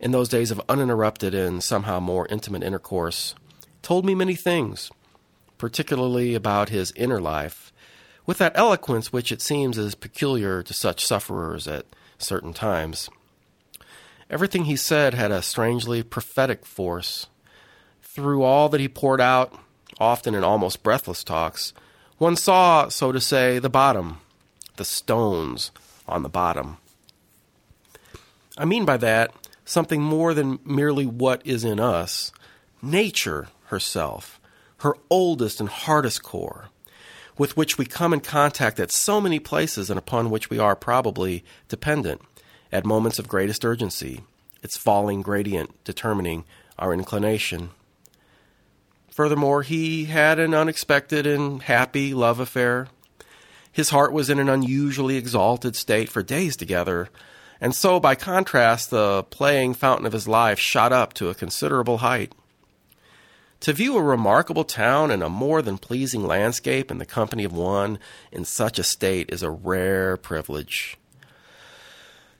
in 0.00 0.12
those 0.12 0.28
days 0.28 0.50
of 0.50 0.62
uninterrupted 0.68 1.34
and 1.34 1.62
somehow 1.62 2.00
more 2.00 2.26
intimate 2.28 2.62
intercourse, 2.62 3.34
told 3.82 4.06
me 4.06 4.14
many 4.14 4.34
things, 4.34 4.90
particularly 5.58 6.34
about 6.34 6.70
his 6.70 6.92
inner 6.96 7.20
life 7.20 7.72
with 8.26 8.38
that 8.38 8.52
eloquence 8.54 9.12
which 9.12 9.32
it 9.32 9.42
seems 9.42 9.76
is 9.76 9.94
peculiar 9.94 10.62
to 10.62 10.72
such 10.72 11.04
sufferers 11.04 11.66
at 11.66 11.84
certain 12.18 12.52
times. 12.52 13.10
Everything 14.30 14.64
he 14.64 14.76
said 14.76 15.14
had 15.14 15.32
a 15.32 15.42
strangely 15.42 16.02
prophetic 16.02 16.64
force. 16.64 17.26
Through 18.00 18.42
all 18.42 18.68
that 18.68 18.80
he 18.80 18.88
poured 18.88 19.20
out, 19.20 19.58
often 19.98 20.34
in 20.34 20.44
almost 20.44 20.82
breathless 20.82 21.24
talks, 21.24 21.72
one 22.22 22.36
saw, 22.36 22.88
so 22.88 23.10
to 23.10 23.20
say, 23.20 23.58
the 23.58 23.68
bottom, 23.68 24.18
the 24.76 24.84
stones 24.84 25.72
on 26.06 26.22
the 26.22 26.28
bottom. 26.28 26.76
I 28.56 28.64
mean 28.64 28.84
by 28.84 28.96
that 28.98 29.34
something 29.64 30.00
more 30.00 30.32
than 30.32 30.60
merely 30.64 31.04
what 31.04 31.44
is 31.44 31.64
in 31.64 31.80
us, 31.80 32.30
nature 32.80 33.48
herself, 33.64 34.40
her 34.78 34.94
oldest 35.10 35.58
and 35.58 35.68
hardest 35.68 36.22
core 36.22 36.68
with 37.36 37.56
which 37.56 37.76
we 37.76 37.84
come 37.84 38.12
in 38.12 38.20
contact 38.20 38.78
at 38.78 38.92
so 38.92 39.20
many 39.20 39.40
places 39.40 39.90
and 39.90 39.98
upon 39.98 40.30
which 40.30 40.48
we 40.48 40.60
are 40.60 40.76
probably 40.76 41.42
dependent 41.68 42.20
at 42.70 42.86
moments 42.86 43.18
of 43.18 43.26
greatest 43.26 43.64
urgency, 43.64 44.20
its 44.62 44.76
falling 44.76 45.22
gradient 45.22 45.82
determining 45.82 46.44
our 46.78 46.94
inclination. 46.94 47.70
Furthermore, 49.12 49.62
he 49.62 50.06
had 50.06 50.38
an 50.38 50.54
unexpected 50.54 51.26
and 51.26 51.62
happy 51.62 52.14
love 52.14 52.40
affair. 52.40 52.88
His 53.70 53.90
heart 53.90 54.12
was 54.12 54.30
in 54.30 54.38
an 54.38 54.48
unusually 54.48 55.16
exalted 55.16 55.76
state 55.76 56.08
for 56.08 56.22
days 56.22 56.56
together, 56.56 57.10
and 57.60 57.74
so, 57.74 58.00
by 58.00 58.14
contrast, 58.14 58.90
the 58.90 59.22
playing 59.24 59.74
fountain 59.74 60.06
of 60.06 60.14
his 60.14 60.26
life 60.26 60.58
shot 60.58 60.92
up 60.92 61.12
to 61.14 61.28
a 61.28 61.34
considerable 61.34 61.98
height. 61.98 62.32
To 63.60 63.72
view 63.72 63.96
a 63.96 64.02
remarkable 64.02 64.64
town 64.64 65.10
and 65.10 65.22
a 65.22 65.28
more 65.28 65.62
than 65.62 65.78
pleasing 65.78 66.26
landscape 66.26 66.90
in 66.90 66.98
the 66.98 67.06
company 67.06 67.44
of 67.44 67.52
one 67.52 67.98
in 68.32 68.44
such 68.44 68.78
a 68.78 68.82
state 68.82 69.30
is 69.30 69.42
a 69.42 69.50
rare 69.50 70.16
privilege. 70.16 70.96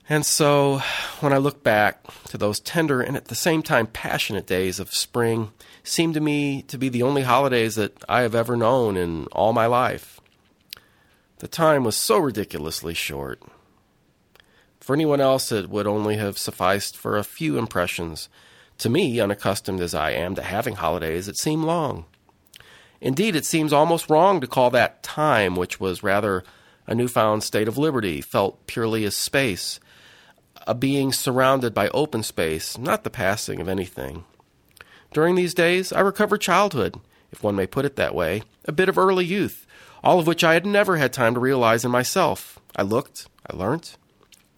And 0.09 0.25
so, 0.25 0.81
when 1.21 1.31
I 1.31 1.37
look 1.37 1.63
back 1.63 2.03
to 2.25 2.37
those 2.37 2.59
tender 2.59 2.99
and 2.99 3.15
at 3.15 3.25
the 3.25 3.35
same 3.35 3.63
time 3.63 3.87
passionate 3.87 4.45
days 4.45 4.79
of 4.79 4.93
spring, 4.93 5.53
seem 5.83 6.13
to 6.13 6.19
me 6.19 6.61
to 6.63 6.77
be 6.77 6.89
the 6.89 7.03
only 7.03 7.23
holidays 7.23 7.75
that 7.75 8.03
I 8.07 8.21
have 8.21 8.35
ever 8.35 8.55
known 8.55 8.97
in 8.97 9.27
all 9.27 9.53
my 9.53 9.65
life. 9.65 10.21
The 11.39 11.47
time 11.47 11.83
was 11.83 11.95
so 11.95 12.17
ridiculously 12.17 12.93
short. 12.93 13.41
For 14.79 14.93
anyone 14.93 15.21
else, 15.21 15.51
it 15.51 15.69
would 15.69 15.87
only 15.87 16.17
have 16.17 16.37
sufficed 16.37 16.97
for 16.97 17.17
a 17.17 17.23
few 17.23 17.57
impressions 17.57 18.29
to 18.79 18.89
me, 18.89 19.19
unaccustomed 19.19 19.81
as 19.81 19.93
I 19.93 20.11
am 20.11 20.35
to 20.35 20.41
having 20.41 20.75
holidays, 20.75 21.27
it 21.27 21.37
seemed 21.37 21.63
long. 21.63 22.05
Indeed, 22.99 23.35
it 23.35 23.45
seems 23.45 23.73
almost 23.73 24.09
wrong 24.09 24.41
to 24.41 24.47
call 24.47 24.69
that 24.71 25.03
time, 25.03 25.55
which 25.55 25.79
was 25.79 26.03
rather 26.03 26.43
a 26.87 26.95
newfound 26.95 27.43
state 27.43 27.67
of 27.67 27.77
liberty, 27.77 28.21
felt 28.21 28.65
purely 28.67 29.05
as 29.05 29.15
space, 29.15 29.79
a 30.65 30.73
being 30.73 31.11
surrounded 31.11 31.73
by 31.73 31.89
open 31.89 32.23
space, 32.23 32.77
not 32.77 33.03
the 33.03 33.09
passing 33.09 33.59
of 33.61 33.67
anything. 33.67 34.25
During 35.13 35.35
these 35.35 35.53
days, 35.53 35.93
I 35.93 35.99
recovered 35.99 36.41
childhood, 36.41 36.99
if 37.31 37.43
one 37.43 37.55
may 37.55 37.67
put 37.67 37.85
it 37.85 37.95
that 37.97 38.15
way, 38.15 38.41
a 38.65 38.71
bit 38.71 38.89
of 38.89 38.97
early 38.97 39.23
youth, 39.23 39.67
all 40.03 40.19
of 40.19 40.25
which 40.25 40.43
I 40.43 40.55
had 40.55 40.65
never 40.65 40.97
had 40.97 41.13
time 41.13 41.35
to 41.35 41.39
realize 41.39 41.85
in 41.85 41.91
myself. 41.91 42.59
I 42.75 42.81
looked, 42.81 43.27
I 43.47 43.55
learnt, 43.55 43.95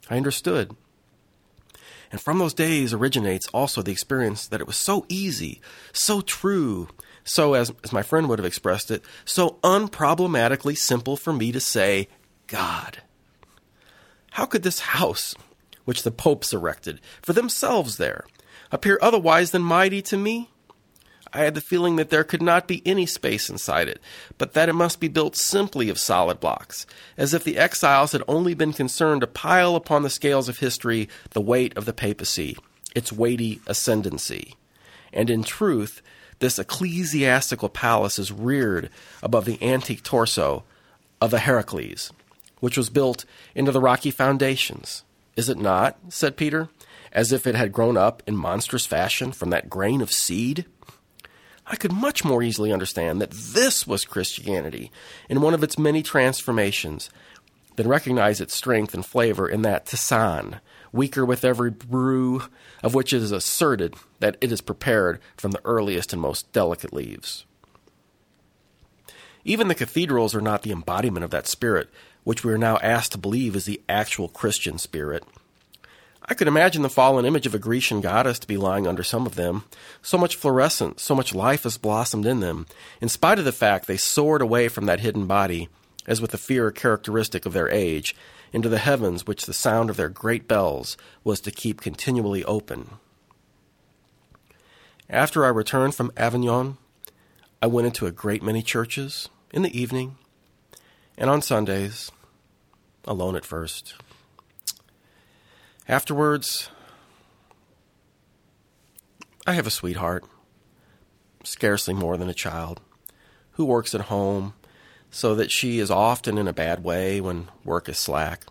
I 0.09 0.15
understood. 0.15 0.75
And 2.09 2.21
from 2.21 2.39
those 2.39 2.53
days 2.53 2.93
originates 2.93 3.49
also 3.49 3.81
the 3.81 3.91
experience 3.91 4.47
that 4.47 4.61
it 4.61 4.67
was 4.67 4.77
so 4.77 5.05
easy, 5.09 5.59
so 5.91 6.21
true, 6.21 6.87
so, 7.25 7.53
as, 7.53 7.73
as 7.83 7.91
my 7.91 8.01
friend 8.03 8.29
would 8.29 8.39
have 8.39 8.45
expressed 8.45 8.91
it, 8.91 9.03
so 9.25 9.57
unproblematically 9.61 10.77
simple 10.77 11.17
for 11.17 11.33
me 11.33 11.51
to 11.51 11.59
say, 11.59 12.07
God. 12.47 12.99
How 14.31 14.45
could 14.45 14.63
this 14.63 14.79
house, 14.79 15.35
which 15.83 16.03
the 16.03 16.11
popes 16.11 16.53
erected 16.53 17.01
for 17.21 17.33
themselves 17.33 17.97
there, 17.97 18.25
appear 18.75 18.99
otherwise 19.01 19.51
than 19.51 19.63
mighty 19.63 20.01
to 20.03 20.17
me? 20.17 20.49
I 21.31 21.39
had 21.39 21.55
the 21.55 21.61
feeling 21.61 21.95
that 21.95 22.09
there 22.09 22.23
could 22.23 22.41
not 22.41 22.67
be 22.67 22.81
any 22.85 23.05
space 23.05 23.49
inside 23.49 23.87
it, 23.87 24.01
but 24.37 24.53
that 24.53 24.69
it 24.69 24.73
must 24.73 24.99
be 24.99 25.07
built 25.07 25.35
simply 25.35 25.89
of 25.89 25.97
solid 25.97 26.39
blocks, 26.39 26.85
as 27.17 27.33
if 27.33 27.43
the 27.43 27.57
exiles 27.57 28.11
had 28.11 28.21
only 28.27 28.53
been 28.53 28.73
concerned 28.73 29.21
to 29.21 29.27
pile 29.27 29.75
upon 29.75 30.03
the 30.03 30.09
scales 30.09 30.49
of 30.49 30.59
history 30.59 31.09
the 31.31 31.41
weight 31.41 31.75
of 31.77 31.85
the 31.85 31.93
papacy, 31.93 32.57
its 32.93 33.11
weighty 33.11 33.61
ascendancy. 33.65 34.55
And 35.13 35.29
in 35.29 35.43
truth, 35.43 36.01
this 36.39 36.59
ecclesiastical 36.59 37.69
palace 37.69 38.19
is 38.19 38.31
reared 38.31 38.89
above 39.23 39.45
the 39.45 39.61
antique 39.63 40.03
torso 40.03 40.63
of 41.21 41.31
the 41.31 41.39
Heracles, 41.39 42.11
which 42.59 42.77
was 42.77 42.89
built 42.89 43.23
into 43.55 43.71
the 43.71 43.81
rocky 43.81 44.11
foundations. 44.11 45.03
Is 45.37 45.49
it 45.49 45.57
not? 45.57 45.97
said 46.09 46.37
Peter, 46.37 46.69
as 47.15 47.31
if 47.31 47.47
it 47.47 47.55
had 47.55 47.71
grown 47.71 47.95
up 47.95 48.21
in 48.27 48.35
monstrous 48.35 48.85
fashion 48.85 49.31
from 49.31 49.49
that 49.49 49.69
grain 49.69 50.01
of 50.01 50.11
seed. 50.11 50.65
I 51.65 51.77
could 51.77 51.93
much 51.93 52.25
more 52.25 52.43
easily 52.43 52.71
understand 52.71 53.21
that 53.21 53.31
this 53.31 53.87
was 53.87 54.05
Christianity 54.05 54.91
in 55.29 55.41
one 55.41 55.55
of 55.55 55.63
its 55.63 55.79
many 55.79 56.03
transformations 56.03 57.09
than 57.77 57.87
recognize 57.87 58.39
its 58.39 58.53
strength 58.53 58.93
and 58.93 59.05
flavor 59.05 59.47
in 59.47 59.61
that 59.63 59.85
tisane, 59.85 60.59
weaker 60.91 61.25
with 61.25 61.43
every 61.43 61.71
brew, 61.71 62.43
of 62.83 62.93
which 62.93 63.13
it 63.13 63.21
is 63.21 63.31
asserted 63.31 63.95
that 64.19 64.37
it 64.41 64.51
is 64.51 64.61
prepared 64.61 65.19
from 65.37 65.51
the 65.51 65.61
earliest 65.65 66.13
and 66.13 66.21
most 66.21 66.51
delicate 66.51 66.93
leaves. 66.93 67.45
Even 69.45 69.67
the 69.67 69.75
cathedrals 69.75 70.35
are 70.35 70.41
not 70.41 70.63
the 70.63 70.71
embodiment 70.71 71.23
of 71.23 71.31
that 71.31 71.47
spirit, 71.47 71.89
which 72.23 72.43
we 72.43 72.51
are 72.51 72.57
now 72.57 72.77
asked 72.77 73.13
to 73.13 73.17
believe 73.17 73.55
is 73.55 73.65
the 73.65 73.81
actual 73.87 74.27
Christian 74.27 74.77
spirit. 74.77 75.23
I 76.27 76.33
could 76.33 76.47
imagine 76.47 76.81
the 76.81 76.89
fallen 76.89 77.25
image 77.25 77.45
of 77.45 77.53
a 77.53 77.59
Grecian 77.59 78.01
goddess 78.01 78.39
to 78.39 78.47
be 78.47 78.57
lying 78.57 78.87
under 78.87 79.03
some 79.03 79.27
of 79.27 79.35
them. 79.35 79.65
So 80.01 80.17
much 80.17 80.35
fluorescence, 80.35 81.03
so 81.03 81.15
much 81.15 81.35
life 81.35 81.63
has 81.63 81.77
blossomed 81.77 82.25
in 82.25 82.39
them, 82.39 82.65
in 82.99 83.09
spite 83.09 83.37
of 83.37 83.45
the 83.45 83.51
fact 83.51 83.85
they 83.85 83.97
soared 83.97 84.41
away 84.41 84.67
from 84.67 84.87
that 84.87 85.01
hidden 85.01 85.27
body, 85.27 85.69
as 86.07 86.21
with 86.21 86.31
the 86.31 86.37
fear 86.39 86.71
characteristic 86.71 87.45
of 87.45 87.53
their 87.53 87.69
age, 87.69 88.15
into 88.51 88.69
the 88.69 88.79
heavens 88.79 89.27
which 89.27 89.45
the 89.45 89.53
sound 89.53 89.89
of 89.89 89.97
their 89.97 90.09
great 90.09 90.47
bells 90.47 90.97
was 91.23 91.39
to 91.41 91.51
keep 91.51 91.81
continually 91.81 92.43
open. 92.45 92.89
After 95.09 95.45
I 95.45 95.49
returned 95.49 95.93
from 95.93 96.11
Avignon, 96.17 96.77
I 97.61 97.67
went 97.67 97.85
into 97.85 98.07
a 98.07 98.11
great 98.11 98.41
many 98.41 98.63
churches 98.63 99.29
in 99.51 99.61
the 99.61 99.79
evening 99.79 100.17
and 101.17 101.29
on 101.29 101.41
Sundays. 101.41 102.11
alone 103.07 103.35
at 103.35 103.45
first. 103.45 103.93
Afterwards, 105.87 106.71
I 109.45 109.53
have 109.53 109.67
a 109.67 109.71
sweetheart, 109.71 110.25
scarcely 111.43 111.93
more 111.93 112.17
than 112.17 112.27
a 112.27 112.33
child, 112.33 112.81
who 113.51 113.65
works 113.65 113.93
at 113.93 114.01
home 114.01 114.55
so 115.11 115.35
that 115.35 115.51
she 115.51 115.77
is 115.77 115.91
often 115.91 116.39
in 116.39 116.47
a 116.47 116.53
bad 116.53 116.83
way 116.83 117.21
when 117.21 117.49
work 117.63 117.87
is 117.87 117.99
slack. 117.99 118.45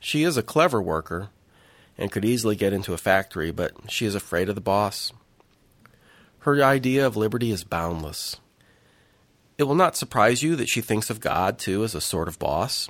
She 0.00 0.24
is 0.24 0.38
a 0.38 0.42
clever 0.42 0.80
worker 0.80 1.28
and 1.98 2.10
could 2.10 2.24
easily 2.24 2.56
get 2.56 2.72
into 2.72 2.94
a 2.94 2.98
factory, 2.98 3.50
but 3.50 3.72
she 3.88 4.06
is 4.06 4.14
afraid 4.14 4.48
of 4.48 4.54
the 4.54 4.62
boss. 4.62 5.12
Her 6.40 6.64
idea 6.64 7.06
of 7.06 7.14
liberty 7.14 7.50
is 7.50 7.62
boundless. 7.62 8.40
It 9.58 9.64
will 9.64 9.74
not 9.74 9.96
surprise 9.96 10.42
you 10.42 10.56
that 10.56 10.70
she 10.70 10.80
thinks 10.80 11.10
of 11.10 11.20
God, 11.20 11.58
too, 11.58 11.84
as 11.84 11.94
a 11.94 12.00
sort 12.00 12.26
of 12.26 12.38
boss, 12.38 12.88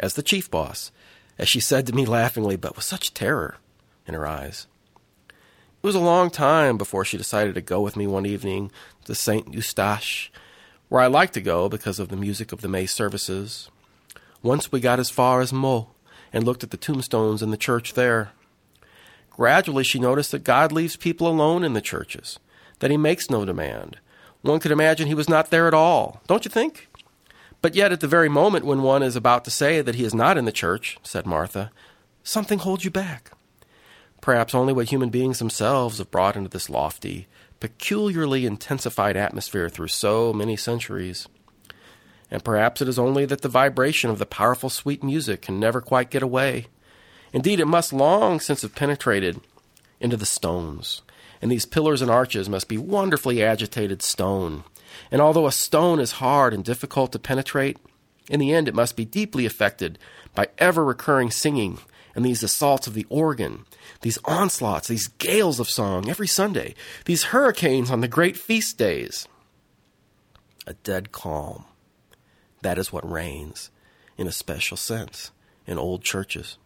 as 0.00 0.14
the 0.14 0.22
chief 0.22 0.50
boss, 0.50 0.90
as 1.38 1.48
she 1.48 1.60
said 1.60 1.86
to 1.86 1.94
me 1.94 2.06
laughingly, 2.06 2.56
but 2.56 2.76
with 2.76 2.84
such 2.84 3.14
terror 3.14 3.56
in 4.06 4.14
her 4.14 4.26
eyes. 4.26 4.66
It 5.28 5.86
was 5.86 5.94
a 5.94 6.00
long 6.00 6.30
time 6.30 6.78
before 6.78 7.04
she 7.04 7.16
decided 7.16 7.54
to 7.54 7.60
go 7.60 7.80
with 7.80 7.96
me 7.96 8.06
one 8.06 8.26
evening 8.26 8.70
to 9.04 9.14
St. 9.14 9.52
Eustache, 9.52 10.32
where 10.88 11.02
I 11.02 11.06
liked 11.06 11.34
to 11.34 11.40
go 11.40 11.68
because 11.68 11.98
of 11.98 12.08
the 12.08 12.16
music 12.16 12.52
of 12.52 12.60
the 12.60 12.68
May 12.68 12.86
services. 12.86 13.70
Once 14.42 14.72
we 14.72 14.80
got 14.80 14.98
as 14.98 15.10
far 15.10 15.40
as 15.40 15.52
Meaux 15.52 15.88
and 16.32 16.44
looked 16.44 16.62
at 16.62 16.70
the 16.70 16.76
tombstones 16.76 17.42
in 17.42 17.50
the 17.50 17.56
church 17.56 17.94
there. 17.94 18.30
Gradually, 19.30 19.84
she 19.84 19.98
noticed 19.98 20.32
that 20.32 20.44
God 20.44 20.72
leaves 20.72 20.96
people 20.96 21.28
alone 21.28 21.62
in 21.62 21.72
the 21.72 21.80
churches, 21.80 22.38
that 22.80 22.90
He 22.90 22.96
makes 22.96 23.30
no 23.30 23.44
demand. 23.44 23.98
One 24.42 24.60
could 24.60 24.72
imagine 24.72 25.06
He 25.06 25.14
was 25.14 25.28
not 25.28 25.50
there 25.50 25.68
at 25.68 25.74
all, 25.74 26.20
don't 26.26 26.44
you 26.44 26.50
think? 26.50 26.88
But 27.66 27.74
yet, 27.74 27.90
at 27.90 27.98
the 27.98 28.06
very 28.06 28.28
moment 28.28 28.64
when 28.64 28.82
one 28.82 29.02
is 29.02 29.16
about 29.16 29.44
to 29.44 29.50
say 29.50 29.80
that 29.80 29.96
He 29.96 30.04
is 30.04 30.14
not 30.14 30.38
in 30.38 30.44
the 30.44 30.52
church, 30.52 30.98
said 31.02 31.26
Martha, 31.26 31.72
something 32.22 32.60
holds 32.60 32.84
you 32.84 32.92
back. 32.92 33.32
Perhaps 34.20 34.54
only 34.54 34.72
what 34.72 34.90
human 34.90 35.10
beings 35.10 35.40
themselves 35.40 35.98
have 35.98 36.12
brought 36.12 36.36
into 36.36 36.48
this 36.48 36.70
lofty, 36.70 37.26
peculiarly 37.58 38.46
intensified 38.46 39.16
atmosphere 39.16 39.68
through 39.68 39.88
so 39.88 40.32
many 40.32 40.56
centuries. 40.56 41.26
And 42.30 42.44
perhaps 42.44 42.82
it 42.82 42.86
is 42.86 43.00
only 43.00 43.24
that 43.24 43.40
the 43.40 43.48
vibration 43.48 44.10
of 44.10 44.20
the 44.20 44.26
powerful 44.26 44.70
sweet 44.70 45.02
music 45.02 45.42
can 45.42 45.58
never 45.58 45.80
quite 45.80 46.08
get 46.08 46.22
away. 46.22 46.68
Indeed, 47.32 47.58
it 47.58 47.66
must 47.66 47.92
long 47.92 48.38
since 48.38 48.62
have 48.62 48.76
penetrated 48.76 49.40
into 49.98 50.16
the 50.16 50.24
stones, 50.24 51.02
and 51.42 51.50
these 51.50 51.66
pillars 51.66 52.00
and 52.00 52.12
arches 52.12 52.48
must 52.48 52.68
be 52.68 52.78
wonderfully 52.78 53.42
agitated 53.42 54.02
stone. 54.02 54.62
And 55.10 55.20
although 55.20 55.46
a 55.46 55.52
stone 55.52 56.00
is 56.00 56.12
hard 56.12 56.52
and 56.54 56.64
difficult 56.64 57.12
to 57.12 57.18
penetrate, 57.18 57.78
in 58.28 58.40
the 58.40 58.52
end 58.52 58.68
it 58.68 58.74
must 58.74 58.96
be 58.96 59.04
deeply 59.04 59.46
affected 59.46 59.98
by 60.34 60.48
ever 60.58 60.84
recurring 60.84 61.30
singing 61.30 61.78
and 62.14 62.24
these 62.24 62.42
assaults 62.42 62.86
of 62.86 62.94
the 62.94 63.06
organ, 63.10 63.66
these 64.00 64.18
onslaughts, 64.24 64.88
these 64.88 65.08
gales 65.08 65.60
of 65.60 65.68
song 65.68 66.08
every 66.08 66.26
Sunday, 66.26 66.74
these 67.04 67.24
hurricanes 67.24 67.90
on 67.90 68.00
the 68.00 68.08
great 68.08 68.36
feast 68.36 68.78
days. 68.78 69.28
A 70.66 70.72
dead 70.74 71.12
calm. 71.12 71.66
That 72.62 72.78
is 72.78 72.90
what 72.92 73.08
reigns, 73.08 73.70
in 74.16 74.26
a 74.26 74.32
special 74.32 74.78
sense, 74.78 75.30
in 75.66 75.78
old 75.78 76.02
churches. 76.02 76.56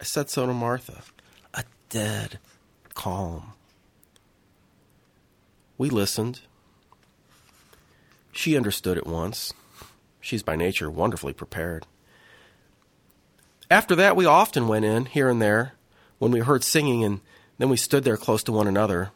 I 0.00 0.04
said 0.04 0.30
so 0.30 0.46
to 0.46 0.52
Martha. 0.52 1.02
A 1.52 1.64
dead 1.90 2.38
calm. 2.94 3.52
We 5.76 5.90
listened. 5.90 6.40
She 8.36 8.54
understood 8.54 8.98
at 8.98 9.06
once. 9.06 9.54
She's 10.20 10.42
by 10.42 10.56
nature 10.56 10.90
wonderfully 10.90 11.32
prepared. 11.32 11.86
After 13.70 13.96
that, 13.96 14.14
we 14.14 14.26
often 14.26 14.68
went 14.68 14.84
in, 14.84 15.06
here 15.06 15.30
and 15.30 15.40
there, 15.40 15.72
when 16.18 16.32
we 16.32 16.40
heard 16.40 16.62
singing, 16.62 17.02
and 17.02 17.20
then 17.56 17.70
we 17.70 17.78
stood 17.78 18.04
there 18.04 18.18
close 18.18 18.42
to 18.44 18.52
one 18.52 18.68
another. 18.68 19.10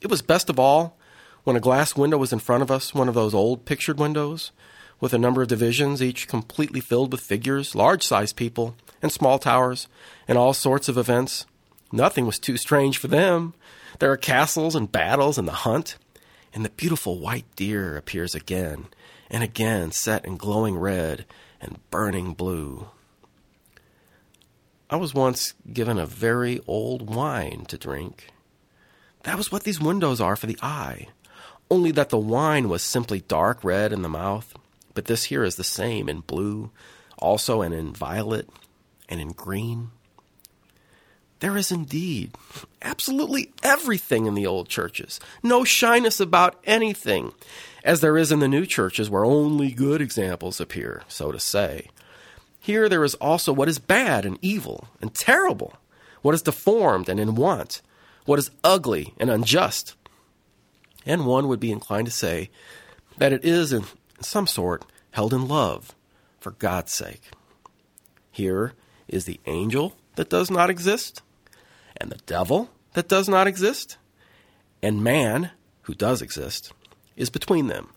It 0.00 0.10
was 0.10 0.22
best 0.22 0.48
of 0.48 0.58
all 0.58 0.96
when 1.44 1.56
a 1.56 1.60
glass 1.60 1.94
window 1.94 2.16
was 2.16 2.32
in 2.32 2.38
front 2.38 2.62
of 2.62 2.70
us, 2.70 2.94
one 2.94 3.06
of 3.06 3.14
those 3.14 3.34
old 3.34 3.66
pictured 3.66 3.98
windows, 3.98 4.50
with 4.98 5.12
a 5.12 5.18
number 5.18 5.42
of 5.42 5.48
divisions, 5.48 6.02
each 6.02 6.26
completely 6.26 6.80
filled 6.80 7.12
with 7.12 7.20
figures, 7.20 7.74
large 7.74 8.02
sized 8.02 8.34
people, 8.34 8.76
and 9.02 9.12
small 9.12 9.38
towers, 9.38 9.88
and 10.26 10.38
all 10.38 10.54
sorts 10.54 10.88
of 10.88 10.96
events. 10.96 11.44
Nothing 11.92 12.24
was 12.24 12.38
too 12.38 12.56
strange 12.56 12.96
for 12.96 13.08
them. 13.08 13.52
There 13.98 14.10
are 14.10 14.16
castles 14.16 14.74
and 14.74 14.90
battles 14.90 15.36
and 15.36 15.46
the 15.46 15.52
hunt, 15.52 15.98
and 16.54 16.64
the 16.64 16.70
beautiful 16.70 17.18
white 17.18 17.44
deer 17.56 17.96
appears 17.96 18.34
again 18.34 18.86
and 19.28 19.42
again, 19.42 19.90
set 19.90 20.24
in 20.24 20.36
glowing 20.36 20.76
red 20.76 21.24
and 21.60 21.80
burning 21.90 22.34
blue. 22.34 22.88
I 24.88 24.96
was 24.96 25.12
once 25.12 25.54
given 25.72 25.98
a 25.98 26.06
very 26.06 26.60
old 26.68 27.12
wine 27.12 27.64
to 27.68 27.76
drink. 27.76 28.28
That 29.24 29.36
was 29.36 29.50
what 29.50 29.64
these 29.64 29.80
windows 29.80 30.20
are 30.20 30.36
for 30.36 30.46
the 30.46 30.58
eye, 30.62 31.08
only 31.70 31.90
that 31.92 32.10
the 32.10 32.18
wine 32.18 32.68
was 32.68 32.82
simply 32.82 33.22
dark 33.22 33.64
red 33.64 33.92
in 33.92 34.02
the 34.02 34.08
mouth, 34.08 34.54
but 34.92 35.06
this 35.06 35.24
here 35.24 35.42
is 35.42 35.56
the 35.56 35.64
same 35.64 36.08
in 36.08 36.20
blue, 36.20 36.70
also 37.18 37.62
and 37.62 37.74
in 37.74 37.92
violet 37.92 38.48
and 39.08 39.20
in 39.20 39.32
green. 39.32 39.90
There 41.44 41.58
is 41.58 41.70
indeed 41.70 42.30
absolutely 42.80 43.52
everything 43.62 44.24
in 44.24 44.32
the 44.32 44.46
old 44.46 44.70
churches. 44.70 45.20
No 45.42 45.62
shyness 45.62 46.18
about 46.18 46.58
anything, 46.64 47.34
as 47.84 48.00
there 48.00 48.16
is 48.16 48.32
in 48.32 48.38
the 48.38 48.48
new 48.48 48.64
churches 48.64 49.10
where 49.10 49.26
only 49.26 49.70
good 49.70 50.00
examples 50.00 50.58
appear, 50.58 51.02
so 51.06 51.32
to 51.32 51.38
say. 51.38 51.90
Here 52.58 52.88
there 52.88 53.04
is 53.04 53.14
also 53.16 53.52
what 53.52 53.68
is 53.68 53.78
bad 53.78 54.24
and 54.24 54.38
evil 54.40 54.88
and 55.02 55.14
terrible, 55.14 55.74
what 56.22 56.34
is 56.34 56.40
deformed 56.40 57.10
and 57.10 57.20
in 57.20 57.34
want, 57.34 57.82
what 58.24 58.38
is 58.38 58.50
ugly 58.64 59.12
and 59.20 59.28
unjust. 59.28 59.96
And 61.04 61.26
one 61.26 61.46
would 61.48 61.60
be 61.60 61.72
inclined 61.72 62.06
to 62.06 62.10
say 62.10 62.48
that 63.18 63.34
it 63.34 63.44
is, 63.44 63.70
in 63.70 63.84
some 64.18 64.46
sort, 64.46 64.86
held 65.10 65.34
in 65.34 65.46
love 65.46 65.94
for 66.40 66.52
God's 66.52 66.94
sake. 66.94 67.32
Here 68.32 68.72
is 69.08 69.26
the 69.26 69.40
angel 69.44 69.94
that 70.14 70.30
does 70.30 70.50
not 70.50 70.70
exist, 70.70 71.20
and 72.00 72.10
the 72.10 72.20
devil 72.26 72.70
that 72.94 73.08
does 73.08 73.28
not 73.28 73.46
exist, 73.46 73.96
and 74.82 75.02
man, 75.02 75.50
who 75.82 75.94
does 75.94 76.22
exist, 76.22 76.72
is 77.16 77.30
between 77.30 77.68
them. 77.68 77.88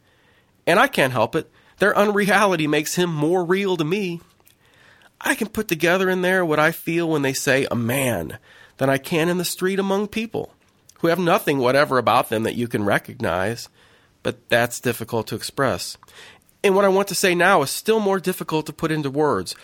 And 0.65 0.79
I 0.79 0.88
can't 0.88 1.13
help 1.13 1.36
it. 1.36 1.49
Their 1.79 1.97
unreality 1.97 2.67
makes 2.67 2.95
him 2.95 3.13
more 3.13 3.45
real 3.45 3.77
to 3.77 3.83
me 3.83 4.21
I 5.19 5.36
can 5.36 5.47
put 5.47 5.67
together 5.67 6.10
in 6.10 6.21
there 6.21 6.45
what 6.45 6.60
I 6.60 6.71
feel 6.71 7.10
when 7.10 7.21
they 7.21 7.33
say 7.33 7.67
a 7.69 7.75
man 7.75 8.38
than 8.77 8.89
I 8.89 8.97
can 8.97 9.29
in 9.29 9.38
the 9.38 9.45
street 9.45 9.79
among 9.79 10.07
people 10.07 10.53
who 10.99 11.07
have 11.07 11.19
nothing 11.19 11.57
whatever 11.57 11.97
about 11.97 12.29
them 12.29 12.43
that 12.43 12.55
you 12.55 12.67
can 12.67 12.86
recognize, 12.86 13.69
but 14.23 14.49
that's 14.49 14.79
difficult 14.79 15.27
to 15.27 15.36
express. 15.36 15.97
And 16.63 16.75
what 16.75 16.86
I 16.86 16.89
want 16.89 17.07
to 17.10 17.15
say 17.15 17.33
now 17.36 17.62
is 17.62 17.69
still 17.69 17.99
more 17.99 18.19
difficult 18.19 18.65
to 18.67 18.73
put 18.73 18.91
into 18.91 19.10
words. 19.10 19.55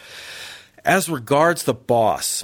As 0.85 1.09
regards 1.09 1.63
the 1.63 1.73
boss, 1.73 2.43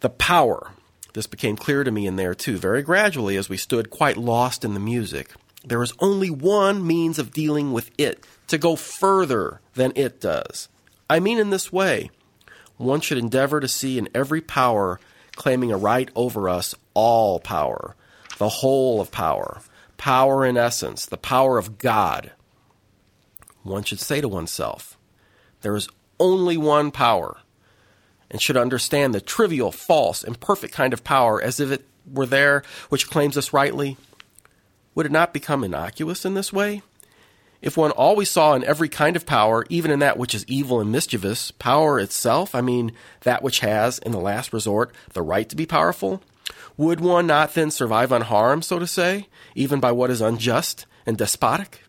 the 0.00 0.10
power, 0.10 0.72
this 1.12 1.26
became 1.26 1.56
clear 1.56 1.84
to 1.84 1.90
me 1.90 2.06
in 2.06 2.16
there 2.16 2.34
too, 2.34 2.56
very 2.56 2.82
gradually 2.82 3.36
as 3.36 3.48
we 3.48 3.56
stood 3.56 3.90
quite 3.90 4.16
lost 4.16 4.64
in 4.64 4.74
the 4.74 4.80
music. 4.80 5.32
There 5.64 5.82
is 5.82 5.92
only 5.98 6.30
one 6.30 6.86
means 6.86 7.18
of 7.18 7.32
dealing 7.32 7.72
with 7.72 7.90
it, 7.98 8.24
to 8.48 8.58
go 8.58 8.76
further 8.76 9.60
than 9.74 9.92
it 9.94 10.20
does. 10.20 10.68
I 11.08 11.20
mean 11.20 11.38
in 11.38 11.50
this 11.50 11.72
way 11.72 12.10
one 12.76 13.00
should 13.00 13.18
endeavor 13.18 13.60
to 13.60 13.68
see 13.68 13.98
in 13.98 14.08
every 14.14 14.40
power 14.40 14.98
claiming 15.32 15.70
a 15.70 15.76
right 15.76 16.10
over 16.16 16.48
us 16.48 16.74
all 16.94 17.38
power, 17.38 17.94
the 18.38 18.48
whole 18.48 19.00
of 19.00 19.10
power, 19.10 19.60
power 19.98 20.44
in 20.46 20.56
essence, 20.56 21.06
the 21.06 21.18
power 21.18 21.58
of 21.58 21.78
God. 21.78 22.32
One 23.62 23.84
should 23.84 24.00
say 24.00 24.20
to 24.20 24.28
oneself, 24.28 24.96
there 25.60 25.76
is 25.76 25.88
only 26.18 26.56
one 26.56 26.90
power, 26.90 27.38
and 28.30 28.40
should 28.40 28.56
understand 28.56 29.14
the 29.14 29.20
trivial, 29.20 29.72
false, 29.72 30.22
imperfect 30.22 30.72
kind 30.72 30.92
of 30.92 31.04
power 31.04 31.42
as 31.42 31.60
if 31.60 31.70
it 31.70 31.86
were 32.10 32.26
there 32.26 32.62
which 32.88 33.10
claims 33.10 33.36
us 33.36 33.52
rightly. 33.52 33.96
Would 34.94 35.06
it 35.06 35.12
not 35.12 35.32
become 35.32 35.64
innocuous 35.64 36.24
in 36.24 36.34
this 36.34 36.52
way? 36.52 36.82
if 37.62 37.76
one 37.76 37.90
always 37.90 38.30
saw 38.30 38.54
in 38.54 38.64
every 38.64 38.88
kind 38.88 39.16
of 39.16 39.26
power, 39.26 39.66
even 39.68 39.90
in 39.90 39.98
that 39.98 40.16
which 40.16 40.34
is 40.34 40.46
evil 40.48 40.80
and 40.80 40.90
mischievous, 40.90 41.50
power 41.50 41.98
itself, 42.00 42.54
I 42.54 42.60
mean, 42.60 42.92
that 43.22 43.42
which 43.42 43.60
has, 43.60 43.98
in 43.98 44.12
the 44.12 44.18
last 44.18 44.52
resort, 44.52 44.94
the 45.12 45.22
right 45.22 45.48
to 45.48 45.56
be 45.56 45.66
powerful, 45.66 46.22
would 46.76 47.00
one 47.00 47.26
not 47.26 47.54
then 47.54 47.70
survive 47.70 48.12
unharmed, 48.12 48.64
so 48.64 48.78
to 48.78 48.86
say, 48.86 49.28
even 49.54 49.80
by 49.80 49.92
what 49.92 50.10
is 50.10 50.20
unjust 50.20 50.86
and 51.04 51.18
despotic? 51.18 51.82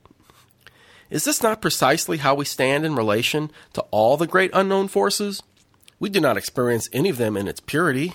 Is 1.10 1.24
this 1.24 1.42
not 1.42 1.62
precisely 1.62 2.18
how 2.18 2.36
we 2.36 2.46
stand 2.46 2.86
in 2.86 2.96
relation 2.96 3.52
to 3.74 3.82
all 3.92 4.18
the 4.18 4.28
great 4.28 4.52
unknown 4.54 4.88
forces? 4.88 5.42
We 6.02 6.10
do 6.10 6.20
not 6.20 6.36
experience 6.36 6.90
any 6.92 7.08
of 7.08 7.18
them 7.18 7.38
in 7.38 7.48
its 7.48 7.62
purity. 7.62 8.12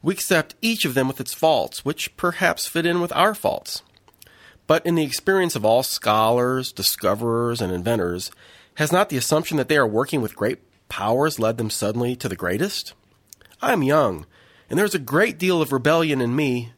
We 0.00 0.14
accept 0.14 0.54
each 0.62 0.84
of 0.84 0.94
them 0.94 1.08
with 1.08 1.20
its 1.20 1.34
faults, 1.34 1.84
which 1.84 2.16
perhaps 2.16 2.68
fit 2.68 2.86
in 2.86 3.00
with 3.00 3.12
our 3.12 3.34
faults 3.34 3.82
but 4.68 4.84
in 4.86 4.94
the 4.94 5.02
experience 5.02 5.56
of 5.56 5.64
all 5.64 5.82
scholars, 5.82 6.70
discoverers, 6.70 7.60
and 7.60 7.72
inventors, 7.72 8.30
has 8.74 8.92
not 8.92 9.08
the 9.08 9.16
assumption 9.16 9.56
that 9.56 9.68
they 9.68 9.78
are 9.78 9.86
working 9.86 10.22
with 10.22 10.36
great 10.36 10.58
powers 10.88 11.40
led 11.40 11.56
them 11.56 11.70
suddenly 11.70 12.14
to 12.14 12.28
the 12.28 12.36
greatest? 12.36 12.92
I 13.60 13.72
am 13.72 13.82
young, 13.82 14.26
and 14.70 14.78
there's 14.78 14.94
a 14.94 15.00
great 15.00 15.38
deal 15.38 15.60
of 15.60 15.72
rebellion 15.72 16.20
in 16.20 16.36
me. 16.36 16.74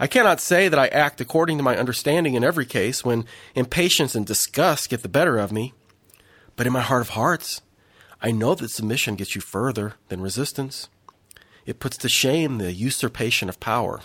I 0.00 0.08
cannot 0.08 0.40
say 0.40 0.68
that 0.68 0.80
I 0.80 0.88
act 0.88 1.20
according 1.20 1.56
to 1.58 1.62
my 1.62 1.76
understanding 1.76 2.34
in 2.34 2.44
every 2.44 2.66
case 2.66 3.04
when 3.04 3.24
impatience 3.54 4.16
and 4.16 4.26
disgust 4.26 4.90
get 4.90 5.02
the 5.02 5.08
better 5.08 5.38
of 5.38 5.52
me. 5.52 5.72
But 6.56 6.66
in 6.66 6.72
my 6.72 6.80
heart 6.80 7.02
of 7.02 7.10
hearts, 7.10 7.62
I 8.20 8.32
know 8.32 8.54
that 8.54 8.70
submission 8.70 9.14
gets 9.14 9.34
you 9.34 9.40
further 9.40 9.94
than 10.08 10.20
resistance. 10.20 10.88
It 11.66 11.78
puts 11.78 11.96
to 11.98 12.08
shame 12.08 12.58
the 12.58 12.72
usurpation 12.72 13.48
of 13.48 13.60
power, 13.60 14.00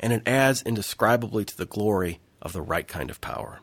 and 0.00 0.12
it 0.12 0.26
adds 0.26 0.62
indescribably 0.62 1.44
to 1.44 1.56
the 1.56 1.66
glory 1.66 2.18
of 2.40 2.52
the 2.52 2.62
right 2.62 2.88
kind 2.88 3.08
of 3.08 3.20
power. 3.20 3.60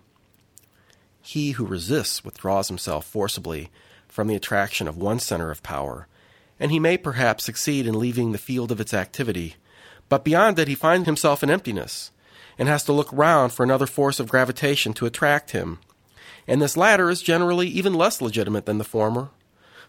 He 1.21 1.51
who 1.51 1.65
resists 1.65 2.23
withdraws 2.23 2.69
himself 2.69 3.05
forcibly 3.05 3.69
from 4.07 4.27
the 4.27 4.35
attraction 4.35 4.87
of 4.87 4.97
one 4.97 5.19
center 5.19 5.51
of 5.51 5.63
power, 5.63 6.07
and 6.59 6.71
he 6.71 6.79
may 6.79 6.97
perhaps 6.97 7.43
succeed 7.43 7.85
in 7.85 7.99
leaving 7.99 8.31
the 8.31 8.37
field 8.37 8.71
of 8.71 8.79
its 8.79 8.93
activity, 8.93 9.55
but 10.07 10.23
beyond 10.23 10.55
that 10.55 10.67
he 10.67 10.75
finds 10.75 11.05
himself 11.05 11.43
in 11.43 11.49
emptiness, 11.49 12.11
and 12.57 12.67
has 12.69 12.83
to 12.83 12.93
look 12.93 13.09
round 13.11 13.51
for 13.51 13.63
another 13.63 13.85
force 13.85 14.19
of 14.19 14.29
gravitation 14.29 14.93
to 14.93 15.05
attract 15.05 15.51
him. 15.51 15.79
And 16.47 16.61
this 16.61 16.77
latter 16.77 17.09
is 17.09 17.21
generally 17.21 17.67
even 17.67 17.93
less 17.93 18.21
legitimate 18.21 18.65
than 18.65 18.77
the 18.77 18.83
former. 18.83 19.29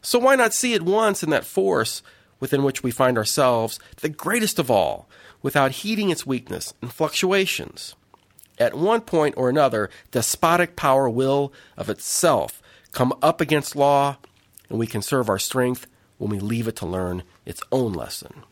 So 0.02 0.18
why 0.18 0.36
not 0.36 0.54
see 0.54 0.74
at 0.74 0.82
once 0.82 1.22
in 1.22 1.30
that 1.30 1.44
force 1.44 2.02
within 2.38 2.62
which 2.62 2.82
we 2.82 2.90
find 2.90 3.18
ourselves 3.18 3.78
the 4.00 4.08
greatest 4.08 4.58
of 4.58 4.70
all, 4.70 5.08
without 5.42 5.70
heeding 5.72 6.10
its 6.10 6.26
weakness 6.26 6.72
and 6.80 6.92
fluctuations? 6.92 7.94
At 8.58 8.74
one 8.74 9.00
point 9.00 9.34
or 9.36 9.48
another, 9.48 9.90
despotic 10.10 10.76
power 10.76 11.08
will, 11.08 11.52
of 11.76 11.88
itself, 11.88 12.62
come 12.92 13.12
up 13.22 13.40
against 13.40 13.76
law, 13.76 14.18
and 14.68 14.78
we 14.78 14.86
conserve 14.86 15.28
our 15.28 15.38
strength 15.38 15.86
when 16.18 16.30
we 16.30 16.38
leave 16.38 16.68
it 16.68 16.76
to 16.76 16.86
learn 16.86 17.22
its 17.46 17.62
own 17.72 17.92
lesson. 17.92 18.44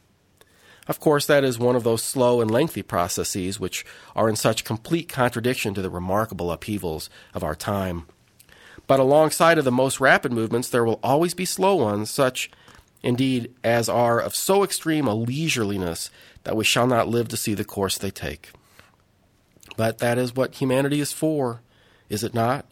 Of 0.86 1.00
course, 1.00 1.26
that 1.26 1.44
is 1.44 1.58
one 1.58 1.76
of 1.76 1.84
those 1.84 2.02
slow 2.02 2.40
and 2.40 2.50
lengthy 2.50 2.82
processes 2.82 3.60
which 3.60 3.84
are 4.16 4.28
in 4.28 4.36
such 4.36 4.64
complete 4.64 5.08
contradiction 5.08 5.74
to 5.74 5.82
the 5.82 5.90
remarkable 5.90 6.50
upheavals 6.50 7.10
of 7.34 7.44
our 7.44 7.54
time. 7.54 8.06
But 8.88 8.98
alongside 8.98 9.58
of 9.58 9.64
the 9.64 9.70
most 9.70 10.00
rapid 10.00 10.32
movements, 10.32 10.68
there 10.68 10.84
will 10.84 10.98
always 11.02 11.34
be 11.34 11.44
slow 11.44 11.76
ones, 11.76 12.10
such, 12.10 12.50
indeed, 13.02 13.54
as 13.62 13.88
are 13.88 14.18
of 14.18 14.34
so 14.34 14.64
extreme 14.64 15.06
a 15.06 15.14
leisureliness 15.14 16.10
that 16.44 16.56
we 16.56 16.64
shall 16.64 16.86
not 16.86 17.06
live 17.06 17.28
to 17.28 17.36
see 17.36 17.52
the 17.52 17.66
course 17.66 17.98
they 17.98 18.10
take. 18.10 18.50
But 19.76 19.98
that 19.98 20.16
is 20.16 20.34
what 20.34 20.56
humanity 20.56 21.00
is 21.00 21.12
for, 21.12 21.60
is 22.08 22.24
it 22.24 22.34
not? 22.34 22.64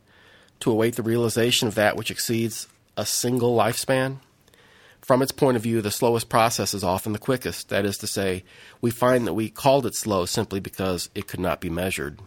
To 0.61 0.72
await 0.72 0.96
the 0.96 1.02
realization 1.02 1.68
of 1.68 1.74
that 1.74 1.96
which 1.96 2.11
exceeds 2.11 2.66
a 2.96 3.05
single 3.05 3.55
lifespan? 3.55 4.16
From 5.02 5.20
its 5.20 5.33
point 5.33 5.59
of 5.59 5.62
view, 5.62 5.83
the 5.83 5.90
slowest 5.90 6.31
process 6.31 6.72
is 6.72 6.83
often 6.83 7.12
the 7.12 7.18
quickest. 7.18 7.68
That 7.68 7.85
is 7.85 7.98
to 7.98 8.07
say, 8.07 8.42
we 8.81 8.90
find 8.90 9.26
that 9.26 9.35
we 9.35 9.50
called 9.50 9.85
it 9.85 9.94
slow 9.94 10.24
simply 10.24 10.61
because 10.61 11.11
it 11.14 11.29
could 11.29 11.40
not 11.40 11.61
be 11.61 11.68
measured. 11.68 12.20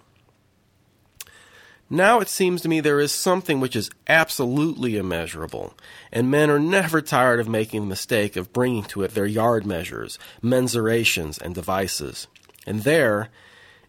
Now 1.90 2.20
it 2.20 2.30
seems 2.30 2.62
to 2.62 2.70
me 2.70 2.80
there 2.80 3.00
is 3.00 3.12
something 3.12 3.60
which 3.60 3.76
is 3.76 3.90
absolutely 4.08 4.96
immeasurable, 4.96 5.74
and 6.12 6.30
men 6.30 6.52
are 6.52 6.60
never 6.60 7.02
tired 7.02 7.40
of 7.40 7.50
making 7.50 7.82
the 7.82 7.88
mistake 7.88 8.36
of 8.36 8.54
bringing 8.54 8.84
to 8.86 9.02
it 9.04 9.16
their 9.16 9.26
yard 9.26 9.66
measures, 9.66 10.20
mensurations, 10.42 11.40
and 11.40 11.56
devices. 11.56 12.28
And 12.68 12.84
there, 12.84 13.30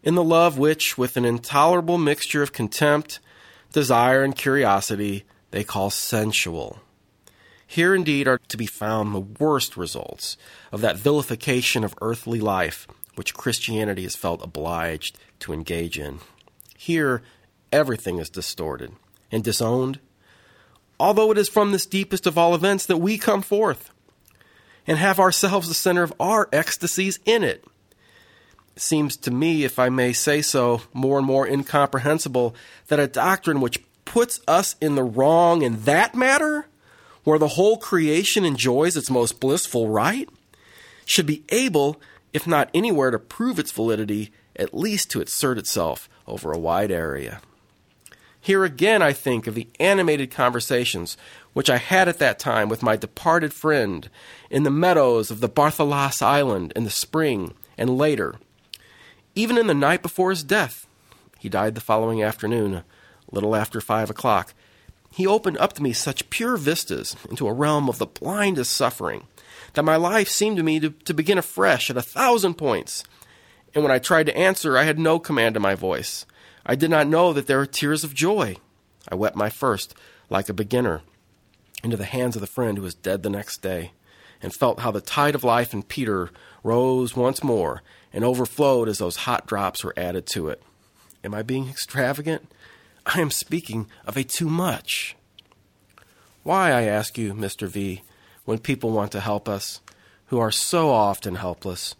in 0.02 0.14
the 0.14 0.24
love 0.24 0.56
which, 0.56 0.96
with 0.96 1.18
an 1.18 1.26
intolerable 1.26 1.98
mixture 1.98 2.42
of 2.42 2.54
contempt, 2.54 3.20
desire, 3.72 4.22
and 4.22 4.34
curiosity, 4.34 5.24
they 5.50 5.62
call 5.62 5.90
sensual, 5.90 6.80
here 7.70 7.94
indeed 7.94 8.26
are 8.26 8.40
to 8.48 8.56
be 8.56 8.66
found 8.66 9.14
the 9.14 9.20
worst 9.20 9.76
results 9.76 10.36
of 10.72 10.80
that 10.80 10.96
vilification 10.96 11.84
of 11.84 11.94
earthly 12.00 12.40
life 12.40 12.88
which 13.14 13.32
Christianity 13.32 14.02
has 14.02 14.16
felt 14.16 14.42
obliged 14.42 15.16
to 15.38 15.52
engage 15.52 15.96
in. 15.96 16.18
Here, 16.76 17.22
everything 17.72 18.18
is 18.18 18.30
distorted 18.30 18.92
and 19.30 19.44
disowned, 19.44 20.00
although 20.98 21.30
it 21.30 21.38
is 21.38 21.48
from 21.48 21.72
this 21.72 21.86
deepest 21.86 22.26
of 22.26 22.36
all 22.36 22.54
events 22.54 22.86
that 22.86 22.98
we 22.98 23.18
come 23.18 23.42
forth 23.42 23.90
and 24.86 24.98
have 24.98 25.20
ourselves 25.20 25.68
the 25.68 25.74
center 25.74 26.02
of 26.02 26.12
our 26.18 26.48
ecstasies 26.52 27.18
in 27.24 27.44
it. 27.44 27.64
It 28.76 28.82
seems 28.82 29.16
to 29.18 29.30
me, 29.30 29.64
if 29.64 29.78
I 29.78 29.88
may 29.88 30.12
say 30.12 30.42
so, 30.42 30.82
more 30.92 31.18
and 31.18 31.26
more 31.26 31.46
incomprehensible 31.46 32.54
that 32.88 33.00
a 33.00 33.06
doctrine 33.06 33.60
which 33.60 33.82
puts 34.04 34.40
us 34.48 34.76
in 34.80 34.94
the 34.94 35.02
wrong 35.02 35.62
in 35.62 35.84
that 35.84 36.14
matter 36.14 36.66
where 37.24 37.38
the 37.38 37.48
whole 37.48 37.76
creation 37.76 38.44
enjoys 38.44 38.96
its 38.96 39.10
most 39.10 39.40
blissful 39.40 39.88
right, 39.88 40.28
should 41.04 41.26
be 41.26 41.44
able, 41.50 42.00
if 42.32 42.46
not 42.46 42.70
anywhere 42.72 43.10
to 43.10 43.18
prove 43.18 43.58
its 43.58 43.72
validity, 43.72 44.32
at 44.56 44.74
least 44.74 45.10
to 45.10 45.20
assert 45.20 45.58
itself 45.58 46.08
over 46.26 46.52
a 46.52 46.58
wide 46.58 46.90
area. 46.90 47.40
Here 48.40 48.64
again, 48.64 49.02
I 49.02 49.12
think 49.12 49.46
of 49.46 49.54
the 49.54 49.68
animated 49.78 50.30
conversations 50.30 51.16
which 51.52 51.68
I 51.68 51.76
had 51.76 52.08
at 52.08 52.18
that 52.18 52.38
time 52.38 52.68
with 52.68 52.82
my 52.82 52.96
departed 52.96 53.52
friend 53.52 54.08
in 54.48 54.62
the 54.62 54.70
meadows 54.70 55.30
of 55.30 55.40
the 55.40 55.48
Barthelasse 55.48 56.22
Island 56.22 56.72
in 56.74 56.84
the 56.84 56.90
spring 56.90 57.54
and 57.76 57.98
later, 57.98 58.36
even 59.34 59.58
in 59.58 59.66
the 59.66 59.74
night 59.74 60.02
before 60.02 60.30
his 60.30 60.42
death. 60.42 60.86
He 61.38 61.48
died 61.48 61.74
the 61.74 61.80
following 61.80 62.22
afternoon, 62.22 62.74
a 62.74 62.84
little 63.30 63.54
after 63.54 63.80
five 63.80 64.10
o'clock, 64.10 64.54
he 65.12 65.26
opened 65.26 65.58
up 65.58 65.72
to 65.74 65.82
me 65.82 65.92
such 65.92 66.30
pure 66.30 66.56
vistas 66.56 67.16
into 67.28 67.48
a 67.48 67.52
realm 67.52 67.88
of 67.88 67.98
the 67.98 68.06
blindest 68.06 68.72
suffering 68.72 69.26
that 69.74 69.84
my 69.84 69.96
life 69.96 70.28
seemed 70.28 70.56
to 70.56 70.62
me 70.62 70.80
to, 70.80 70.90
to 70.90 71.14
begin 71.14 71.38
afresh 71.38 71.90
at 71.90 71.96
a 71.96 72.02
thousand 72.02 72.54
points. 72.54 73.04
And 73.74 73.82
when 73.82 73.92
I 73.92 73.98
tried 73.98 74.26
to 74.26 74.36
answer, 74.36 74.76
I 74.76 74.84
had 74.84 74.98
no 74.98 75.18
command 75.18 75.56
of 75.56 75.62
my 75.62 75.74
voice. 75.74 76.26
I 76.70 76.76
did 76.76 76.88
not 76.88 77.08
know 77.08 77.32
that 77.32 77.48
there 77.48 77.58
were 77.58 77.66
tears 77.66 78.04
of 78.04 78.14
joy. 78.14 78.54
I 79.08 79.16
wept 79.16 79.34
my 79.34 79.50
first, 79.50 79.92
like 80.28 80.48
a 80.48 80.54
beginner, 80.54 81.02
into 81.82 81.96
the 81.96 82.04
hands 82.04 82.36
of 82.36 82.40
the 82.40 82.46
friend 82.46 82.78
who 82.78 82.84
was 82.84 82.94
dead 82.94 83.24
the 83.24 83.28
next 83.28 83.60
day, 83.60 83.90
and 84.40 84.54
felt 84.54 84.78
how 84.78 84.92
the 84.92 85.00
tide 85.00 85.34
of 85.34 85.42
life 85.42 85.74
in 85.74 85.82
Peter 85.82 86.30
rose 86.62 87.16
once 87.16 87.42
more 87.42 87.82
and 88.12 88.22
overflowed 88.22 88.88
as 88.88 88.98
those 88.98 89.16
hot 89.16 89.48
drops 89.48 89.82
were 89.82 89.94
added 89.96 90.26
to 90.26 90.48
it. 90.48 90.62
Am 91.24 91.34
I 91.34 91.42
being 91.42 91.68
extravagant? 91.68 92.46
I 93.04 93.20
am 93.20 93.32
speaking 93.32 93.88
of 94.06 94.16
a 94.16 94.22
too 94.22 94.48
much. 94.48 95.16
Why, 96.44 96.70
I 96.70 96.82
ask 96.82 97.18
you, 97.18 97.34
Mr. 97.34 97.66
V, 97.66 98.02
when 98.44 98.58
people 98.60 98.92
want 98.92 99.10
to 99.10 99.18
help 99.18 99.48
us, 99.48 99.80
who 100.26 100.38
are 100.38 100.52
so 100.52 100.90
often 100.90 101.34
helpless, 101.34 101.96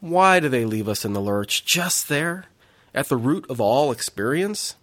why 0.00 0.40
do 0.40 0.48
they 0.48 0.64
leave 0.64 0.88
us 0.88 1.04
in 1.04 1.12
the 1.12 1.20
lurch 1.20 1.66
just 1.66 2.08
there, 2.08 2.46
at 2.94 3.08
the 3.08 3.16
root 3.16 3.44
of 3.50 3.60
all 3.60 3.90
experience? 3.90 4.76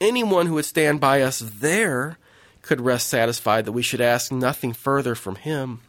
Anyone 0.00 0.46
who 0.46 0.54
would 0.54 0.64
stand 0.64 1.00
by 1.00 1.20
us 1.20 1.40
there 1.40 2.16
could 2.62 2.80
rest 2.80 3.08
satisfied 3.08 3.64
that 3.64 3.72
we 3.72 3.82
should 3.82 4.00
ask 4.00 4.30
nothing 4.30 4.72
further 4.72 5.14
from 5.14 5.36
him. 5.36 5.80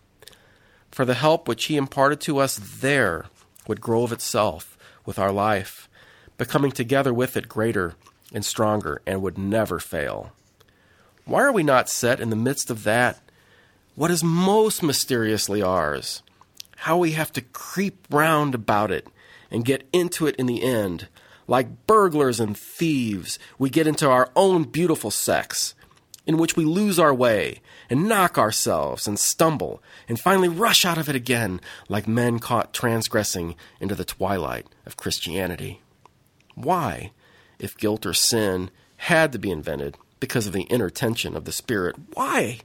For 0.92 1.06
the 1.06 1.14
help 1.14 1.48
which 1.48 1.66
he 1.66 1.78
imparted 1.78 2.20
to 2.22 2.40
us 2.40 2.60
there 2.60 3.28
would 3.68 3.82
grow 3.82 4.04
of 4.04 4.12
itself 4.12 4.78
with 5.06 5.20
our 5.20 5.32
life, 5.32 5.90
becoming 6.38 6.72
together 6.72 7.14
with 7.14 7.38
it 7.38 7.48
greater 7.48 7.96
and 8.34 8.44
stronger 8.46 9.02
and 9.06 9.22
would 9.22 9.38
never 9.38 9.80
fail. 9.80 10.32
Why 11.26 11.42
are 11.44 11.52
we 11.52 11.64
not 11.64 11.90
set 11.90 12.20
in 12.20 12.30
the 12.30 12.36
midst 12.36 12.70
of 12.70 12.84
that? 12.84 13.20
What 13.96 14.12
is 14.12 14.24
most 14.24 14.82
mysteriously 14.82 15.62
ours? 15.62 16.24
How 16.78 16.98
we 16.98 17.12
have 17.12 17.32
to 17.34 17.42
creep 17.42 18.08
round 18.10 18.56
about 18.56 18.92
it 18.92 19.08
and 19.52 19.66
get 19.66 19.88
into 19.94 20.26
it 20.26 20.36
in 20.38 20.46
the 20.46 20.64
end. 20.64 21.08
Like 21.48 21.86
burglars 21.86 22.40
and 22.40 22.58
thieves, 22.58 23.38
we 23.60 23.70
get 23.70 23.88
into 23.88 24.10
our 24.10 24.32
own 24.36 24.64
beautiful 24.64 25.12
sex, 25.12 25.76
in 26.26 26.38
which 26.38 26.56
we 26.56 26.64
lose 26.64 26.98
our 26.98 27.14
way 27.14 27.62
and 27.90 28.08
knock 28.08 28.38
ourselves 28.38 29.08
and 29.08 29.20
stumble 29.20 29.84
and 30.08 30.20
finally 30.20 30.48
rush 30.48 30.86
out 30.86 30.98
of 30.98 31.10
it 31.10 31.16
again 31.16 31.60
like 31.90 32.08
men 32.08 32.40
caught 32.40 32.74
transgressing 32.74 33.56
into 33.80 33.96
the 33.96 34.06
twilight 34.06 34.66
of 34.86 34.98
Christianity. 34.98 35.82
Why? 36.56 37.12
if 37.62 37.78
guilt 37.78 38.06
or 38.06 38.14
sin 38.14 38.72
had 38.98 39.32
to 39.32 39.40
be 39.40 39.52
invented 39.52 39.96
because 40.20 40.48
of 40.48 40.54
the 40.54 40.64
inner 40.64 40.90
tension 40.90 41.36
of 41.36 41.46
the 41.46 41.52
spirit. 41.52 41.96
Why? 42.14 42.60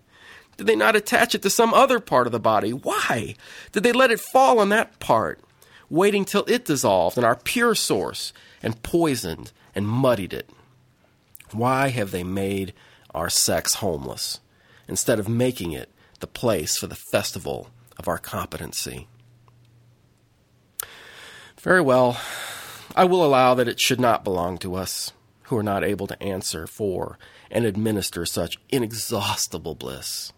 Did 0.57 0.67
they 0.67 0.75
not 0.75 0.97
attach 0.97 1.35
it 1.35 1.43
to 1.43 1.51
some 1.51 1.75
other 1.75 2.01
part 2.01 2.27
of 2.27 2.33
the 2.33 2.41
body? 2.41 2.73
Why? 2.73 3.35
Did 3.73 3.83
they 3.83 3.93
let 3.93 4.11
it 4.11 4.21
fall 4.21 4.59
on 4.59 4.71
that 4.71 4.99
part, 4.99 5.41
waiting 5.89 6.25
till 6.25 6.45
it 6.47 6.65
dissolved 6.65 7.19
in 7.19 7.25
our 7.25 7.37
pure 7.37 7.75
source 7.75 8.33
and 8.63 8.83
poisoned 8.83 9.53
and 9.75 9.89
muddied 9.89 10.33
it? 10.33 10.51
Why 11.53 11.89
have 11.89 12.11
they 12.11 12.25
made 12.25 12.73
our 13.15 13.31
sex 13.31 13.75
homeless 13.75 14.41
instead 14.89 15.19
of 15.19 15.29
making 15.29 15.73
it 15.73 15.91
the 16.21 16.27
place 16.27 16.77
for 16.77 16.87
the 16.87 16.95
festival 16.95 17.71
of 17.99 18.09
our 18.09 18.19
competency? 18.19 19.09
Very 21.61 21.81
well, 21.81 22.21
I 22.95 23.05
will 23.05 23.25
allow 23.25 23.55
that 23.55 23.69
it 23.69 23.81
should 23.81 24.01
not 24.01 24.25
belong 24.25 24.59
to 24.59 24.75
us 24.75 25.13
who 25.45 25.57
are 25.57 25.63
not 25.63 25.85
able 25.85 26.07
to 26.07 26.23
answer 26.23 26.67
for 26.67 27.19
and 27.51 27.65
administer 27.65 28.27
such 28.27 28.59
inexhaustible 28.69 29.75
bliss. 29.75 30.33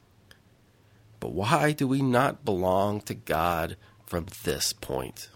But 1.21 1.33
why 1.33 1.73
do 1.73 1.87
we 1.87 2.03
not 2.03 2.45
belong 2.45 3.01
to 3.03 3.15
God 3.15 3.77
from 4.07 4.27
this 4.45 4.73
point? 4.73 5.29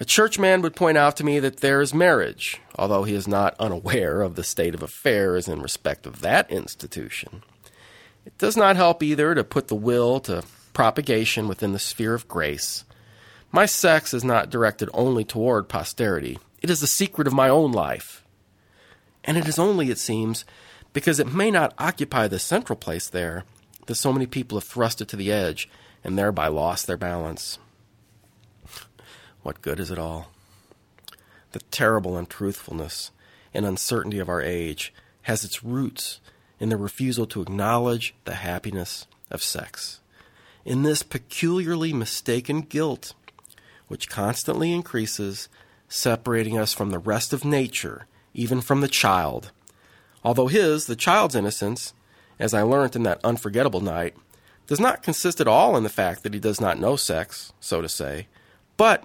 A 0.00 0.04
churchman 0.04 0.60
would 0.62 0.74
point 0.74 0.98
out 0.98 1.16
to 1.16 1.24
me 1.24 1.38
that 1.38 1.58
there 1.58 1.80
is 1.80 1.94
marriage, 1.94 2.60
although 2.76 3.04
he 3.04 3.14
is 3.14 3.28
not 3.28 3.54
unaware 3.60 4.22
of 4.22 4.34
the 4.34 4.42
state 4.42 4.74
of 4.74 4.82
affairs 4.82 5.46
in 5.46 5.62
respect 5.62 6.04
of 6.04 6.20
that 6.20 6.50
institution. 6.50 7.42
It 8.26 8.36
does 8.38 8.56
not 8.56 8.74
help 8.74 9.02
either 9.02 9.34
to 9.34 9.44
put 9.44 9.68
the 9.68 9.76
will 9.76 10.18
to 10.20 10.42
propagation 10.72 11.46
within 11.46 11.72
the 11.72 11.78
sphere 11.78 12.14
of 12.14 12.26
grace. 12.26 12.84
My 13.52 13.66
sex 13.66 14.12
is 14.12 14.24
not 14.24 14.50
directed 14.50 14.90
only 14.92 15.24
toward 15.24 15.68
posterity, 15.68 16.38
it 16.60 16.70
is 16.70 16.80
the 16.80 16.86
secret 16.86 17.28
of 17.28 17.32
my 17.32 17.48
own 17.48 17.70
life. 17.70 18.24
And 19.22 19.36
it 19.36 19.46
is 19.46 19.58
only, 19.58 19.90
it 19.90 19.98
seems, 19.98 20.44
because 20.92 21.20
it 21.20 21.32
may 21.32 21.50
not 21.50 21.74
occupy 21.78 22.26
the 22.26 22.38
central 22.38 22.76
place 22.76 23.08
there 23.08 23.44
that 23.86 23.94
so 23.94 24.12
many 24.12 24.26
people 24.26 24.58
have 24.58 24.66
thrust 24.66 25.00
it 25.00 25.08
to 25.08 25.16
the 25.16 25.30
edge 25.30 25.68
and 26.02 26.18
thereby 26.18 26.48
lost 26.48 26.86
their 26.86 26.96
balance. 26.96 27.58
What 29.44 29.60
good 29.60 29.78
is 29.78 29.90
it 29.90 29.98
all? 29.98 30.30
The 31.52 31.60
terrible 31.70 32.16
untruthfulness 32.16 33.10
and 33.52 33.66
uncertainty 33.66 34.18
of 34.18 34.30
our 34.30 34.40
age 34.40 34.92
has 35.22 35.44
its 35.44 35.62
roots 35.62 36.18
in 36.58 36.70
the 36.70 36.78
refusal 36.78 37.26
to 37.26 37.42
acknowledge 37.42 38.14
the 38.24 38.36
happiness 38.36 39.06
of 39.30 39.42
sex. 39.42 40.00
In 40.64 40.82
this 40.82 41.02
peculiarly 41.02 41.92
mistaken 41.92 42.62
guilt, 42.62 43.12
which 43.86 44.08
constantly 44.08 44.72
increases, 44.72 45.50
separating 45.88 46.58
us 46.58 46.72
from 46.72 46.90
the 46.90 46.98
rest 46.98 47.34
of 47.34 47.44
nature, 47.44 48.06
even 48.32 48.62
from 48.62 48.80
the 48.80 48.88
child. 48.88 49.50
Although 50.24 50.46
his, 50.46 50.86
the 50.86 50.96
child's 50.96 51.34
innocence, 51.34 51.92
as 52.38 52.54
I 52.54 52.62
learnt 52.62 52.96
in 52.96 53.02
that 53.02 53.20
unforgettable 53.22 53.82
night, 53.82 54.16
does 54.66 54.80
not 54.80 55.02
consist 55.02 55.38
at 55.38 55.46
all 55.46 55.76
in 55.76 55.82
the 55.82 55.90
fact 55.90 56.22
that 56.22 56.32
he 56.32 56.40
does 56.40 56.62
not 56.62 56.80
know 56.80 56.96
sex, 56.96 57.52
so 57.60 57.82
to 57.82 57.90
say, 57.90 58.26
but 58.78 59.04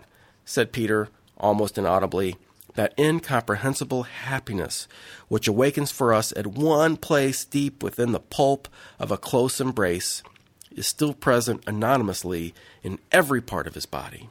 said 0.50 0.72
Peter, 0.72 1.10
almost 1.38 1.78
inaudibly, 1.78 2.36
that 2.74 2.98
incomprehensible 2.98 4.04
happiness 4.04 4.88
which 5.28 5.48
awakens 5.48 5.92
for 5.92 6.12
us 6.12 6.34
at 6.36 6.48
one 6.48 6.98
place 6.98 7.46
deep 7.46 7.84
within 7.84 8.14
the 8.14 8.20
pulp 8.20 8.68
of 8.98 9.12
a 9.12 9.18
close 9.18 9.62
embrace 9.62 10.24
is 10.76 10.88
still 10.88 11.14
present 11.14 11.64
anonymously 11.68 12.56
in 12.82 12.98
every 13.12 13.42
part 13.42 13.68
of 13.68 13.76
his 13.76 13.86
body. 13.86 14.28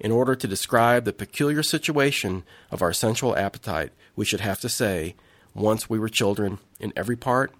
In 0.00 0.10
order 0.10 0.34
to 0.34 0.48
describe 0.48 1.04
the 1.04 1.12
peculiar 1.12 1.62
situation 1.62 2.42
of 2.70 2.80
our 2.80 2.94
sensual 2.94 3.36
appetite, 3.36 3.92
we 4.16 4.24
should 4.24 4.40
have 4.40 4.60
to 4.60 4.70
say, 4.70 5.14
once 5.54 5.90
we 5.90 5.98
were 5.98 6.08
children 6.08 6.60
in 6.80 6.94
every 6.96 7.16
part, 7.16 7.52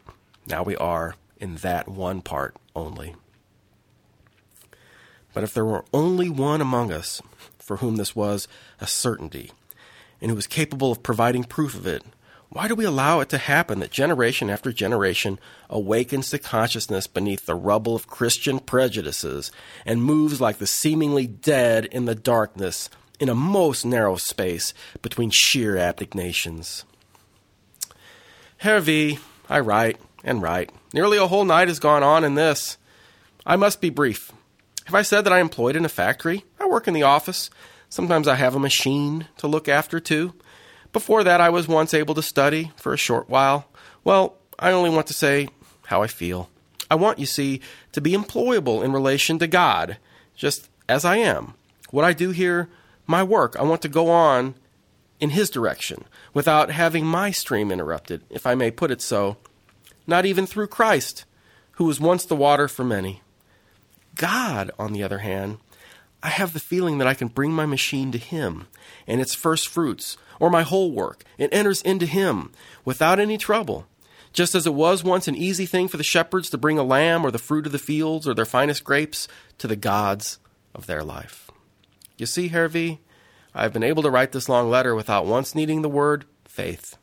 now 0.47 0.63
we 0.63 0.77
are 0.77 1.17
in 1.39 1.57
that 1.57 1.89
one 1.89 2.23
part 2.23 2.57
only. 2.75 3.17
But 5.35 5.45
if 5.45 5.55
there 5.55 5.65
were 5.65 5.85
only 5.93 6.29
one 6.29 6.61
among 6.61 6.93
us 6.93 7.23
for 7.59 7.77
whom 7.79 7.97
this 7.97 8.17
was 8.17 8.49
a 8.81 8.87
certainty, 8.87 9.53
and 10.21 10.31
who 10.31 10.35
was 10.35 10.47
capable 10.47 10.91
of 10.91 11.03
providing 11.03 11.45
proof 11.45 11.75
of 11.75 11.87
it, 11.87 12.03
why 12.51 12.67
do 12.67 12.75
we 12.75 12.87
allow 12.87 13.21
it 13.21 13.29
to 13.29 13.39
happen 13.39 13.81
that 13.81 13.91
generation 13.91 14.49
after 14.49 14.73
generation 14.73 15.39
awakens 15.69 16.31
to 16.31 16.39
consciousness 16.39 17.07
beneath 17.07 17.45
the 17.45 17.55
rubble 17.55 17.95
of 17.95 18.07
Christian 18.07 18.59
prejudices 18.59 19.53
and 19.85 20.03
moves 20.03 20.41
like 20.41 20.57
the 20.57 20.67
seemingly 20.67 21.27
dead 21.27 21.85
in 21.85 22.07
the 22.07 22.15
darkness 22.15 22.89
in 23.21 23.29
a 23.29 23.35
most 23.35 23.85
narrow 23.85 24.17
space 24.17 24.73
between 25.03 25.31
sheer 25.31 25.77
abnegations? 25.77 26.85
Herr 28.59 28.83
I 29.51 29.61
write 29.61 29.99
and 30.25 30.43
write. 30.43 30.71
Nearly 30.95 31.19
a 31.19 31.27
whole 31.27 31.45
night 31.45 31.69
has 31.69 31.79
gone 31.79 32.03
on 32.03 32.25
in 32.25 32.35
this. 32.35 32.79
I 33.45 33.57
must 33.57 33.81
be 33.83 33.91
brief. 33.91 34.33
Have 34.89 34.95
I 34.95 35.03
said 35.03 35.25
that 35.25 35.35
I 35.35 35.41
employed 35.41 35.77
in 35.77 35.85
a 35.85 35.89
factory? 35.91 36.47
I 36.59 36.67
work 36.67 36.89
in 36.89 36.95
the 36.95 37.03
office. 37.03 37.51
Sometimes 37.91 38.27
I 38.27 38.37
have 38.37 38.55
a 38.55 38.59
machine 38.59 39.29
to 39.37 39.47
look 39.47 39.69
after, 39.69 40.01
too. 40.01 40.33
Before 40.95 41.23
that, 41.23 41.43
I 41.43 41.51
was 41.51 41.69
once 41.69 41.93
able 41.93 42.15
to 42.15 42.23
study 42.23 42.73
for 42.75 42.95
a 42.95 42.97
short 42.97 43.29
while. 43.29 43.69
Well, 44.03 44.39
I 44.59 44.73
only 44.73 44.89
want 44.89 45.07
to 45.09 45.13
say 45.13 45.51
how 45.89 46.03
I 46.03 46.07
feel. 46.07 46.49
I 46.91 46.95
want, 46.95 47.19
you 47.19 47.27
see, 47.27 47.61
to 47.93 48.01
be 48.01 48.13
employable 48.13 48.83
in 48.83 48.95
relation 48.95 49.39
to 49.41 49.47
God, 49.47 49.99
just 50.35 50.71
as 50.89 51.05
I 51.05 51.17
am. 51.19 51.53
What 51.91 52.07
I 52.07 52.15
do 52.15 52.31
here, 52.31 52.71
my 53.07 53.23
work, 53.23 53.57
I 53.59 53.65
want 53.65 53.83
to 53.83 53.91
go 53.91 54.09
on 54.09 54.55
in 55.21 55.29
His 55.29 55.51
direction 55.51 56.07
without 56.33 56.71
having 56.71 57.05
my 57.05 57.31
stream 57.31 57.71
interrupted, 57.71 58.25
if 58.31 58.47
I 58.47 58.55
may 58.55 58.71
put 58.71 58.91
it 58.91 59.03
so, 59.03 59.37
not 60.07 60.25
even 60.25 60.47
through 60.47 60.69
Christ, 60.69 61.27
who 61.73 61.85
was 61.85 62.01
once 62.01 62.25
the 62.25 62.35
water 62.35 62.69
for 62.69 62.85
many. 62.85 63.21
God, 64.19 64.71
on 64.79 64.93
the 64.93 65.03
other 65.03 65.19
hand, 65.19 65.59
I 66.23 66.29
have 66.29 66.53
the 66.53 66.61
feeling 66.61 66.99
that 66.99 67.07
I 67.07 67.15
can 67.15 67.29
bring 67.29 67.53
my 67.53 67.65
machine 67.65 68.13
to 68.13 68.19
Him 68.19 68.67
and 69.07 69.21
its 69.21 69.35
first 69.35 69.69
fruits, 69.69 70.19
or 70.41 70.51
my 70.51 70.63
whole 70.63 70.93
work. 70.93 71.25
It 71.39 71.55
enters 71.55 71.81
into 71.83 72.05
Him 72.05 72.51
without 72.85 73.21
any 73.21 73.39
trouble. 73.39 73.87
Just 74.33 74.55
as 74.55 74.67
it 74.67 74.75
was 74.75 75.03
once 75.03 75.27
an 75.29 75.37
easy 75.37 75.65
thing 75.65 75.89
for 75.89 75.97
the 75.97 76.05
shepherds 76.05 76.51
to 76.51 76.59
bring 76.59 76.79
a 76.79 76.83
lamb 76.83 77.25
or 77.25 77.31
the 77.31 77.39
fruit 77.39 77.65
of 77.65 77.73
the 77.73 77.79
fields 77.79 78.29
or 78.29 78.35
their 78.35 78.45
finest 78.45 78.85
grapes 78.85 79.27
to 79.57 79.67
the 79.67 79.77
gods 79.77 80.39
of 80.75 80.87
their 80.87 81.03
life. 81.03 81.51
You 82.19 82.27
see, 82.27 82.49
Hervey, 82.49 82.99
I 83.55 83.63
have 83.63 83.73
been 83.73 83.85
able 83.85 84.03
to 84.03 84.11
write 84.11 84.33
this 84.33 84.49
long 84.49 84.69
letter 84.69 84.95
without 84.95 85.27
once 85.27 85.55
needing 85.55 85.83
the 85.83 85.89
word 85.89 86.25
faith. 86.45 86.99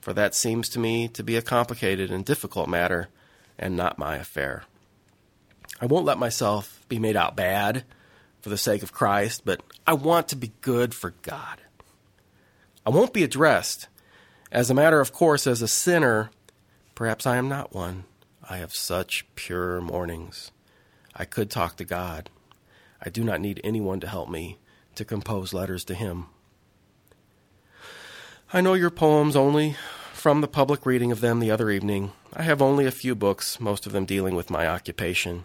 For 0.00 0.12
that 0.12 0.34
seems 0.34 0.68
to 0.70 0.78
me 0.78 1.08
to 1.08 1.22
be 1.22 1.36
a 1.36 1.42
complicated 1.42 2.10
and 2.10 2.24
difficult 2.24 2.68
matter 2.68 3.08
and 3.58 3.76
not 3.76 3.98
my 3.98 4.16
affair. 4.16 4.64
I 5.80 5.86
won't 5.86 6.04
let 6.04 6.18
myself 6.18 6.84
be 6.88 6.98
made 6.98 7.16
out 7.16 7.36
bad 7.36 7.84
for 8.40 8.50
the 8.50 8.58
sake 8.58 8.82
of 8.82 8.92
Christ, 8.92 9.42
but 9.44 9.62
I 9.86 9.94
want 9.94 10.28
to 10.28 10.36
be 10.36 10.52
good 10.60 10.94
for 10.94 11.14
God. 11.22 11.60
I 12.84 12.90
won't 12.90 13.12
be 13.12 13.24
addressed 13.24 13.88
as 14.52 14.70
a 14.70 14.74
matter 14.74 15.00
of 15.00 15.12
course 15.12 15.46
as 15.46 15.62
a 15.62 15.68
sinner. 15.68 16.30
Perhaps 16.94 17.26
I 17.26 17.36
am 17.36 17.48
not 17.48 17.74
one. 17.74 18.04
I 18.48 18.58
have 18.58 18.74
such 18.74 19.26
pure 19.34 19.80
mornings. 19.80 20.50
I 21.14 21.24
could 21.24 21.50
talk 21.50 21.76
to 21.76 21.84
God. 21.84 22.30
I 23.00 23.08
do 23.10 23.24
not 23.24 23.40
need 23.40 23.60
anyone 23.62 24.00
to 24.00 24.08
help 24.08 24.28
me 24.28 24.58
to 24.96 25.04
compose 25.04 25.54
letters 25.54 25.84
to 25.84 25.94
Him. 25.94 26.26
I 28.52 28.60
know 28.60 28.74
your 28.74 28.90
poems 28.90 29.36
only 29.36 29.76
from 30.12 30.40
the 30.40 30.48
public 30.48 30.84
reading 30.84 31.12
of 31.12 31.20
them 31.20 31.40
the 31.40 31.50
other 31.50 31.70
evening. 31.70 32.12
I 32.34 32.42
have 32.42 32.60
only 32.60 32.84
a 32.84 32.90
few 32.90 33.14
books, 33.14 33.60
most 33.60 33.86
of 33.86 33.92
them 33.92 34.04
dealing 34.04 34.34
with 34.34 34.50
my 34.50 34.66
occupation. 34.66 35.44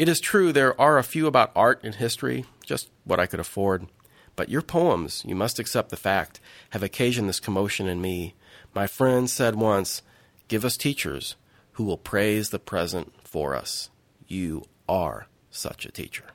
It 0.00 0.08
is 0.08 0.18
true 0.18 0.50
there 0.50 0.80
are 0.80 0.96
a 0.96 1.04
few 1.04 1.26
about 1.26 1.52
art 1.54 1.80
and 1.84 1.94
history, 1.94 2.46
just 2.64 2.88
what 3.04 3.20
I 3.20 3.26
could 3.26 3.38
afford. 3.38 3.86
But 4.34 4.48
your 4.48 4.62
poems, 4.62 5.22
you 5.26 5.34
must 5.34 5.58
accept 5.58 5.90
the 5.90 5.96
fact, 5.98 6.40
have 6.70 6.82
occasioned 6.82 7.28
this 7.28 7.38
commotion 7.38 7.86
in 7.86 8.00
me. 8.00 8.34
My 8.74 8.86
friend 8.86 9.28
said 9.28 9.56
once, 9.56 10.00
Give 10.48 10.64
us 10.64 10.78
teachers 10.78 11.36
who 11.72 11.84
will 11.84 11.98
praise 11.98 12.48
the 12.48 12.58
present 12.58 13.12
for 13.24 13.54
us. 13.54 13.90
You 14.26 14.64
are 14.88 15.26
such 15.50 15.84
a 15.84 15.92
teacher. 15.92 16.30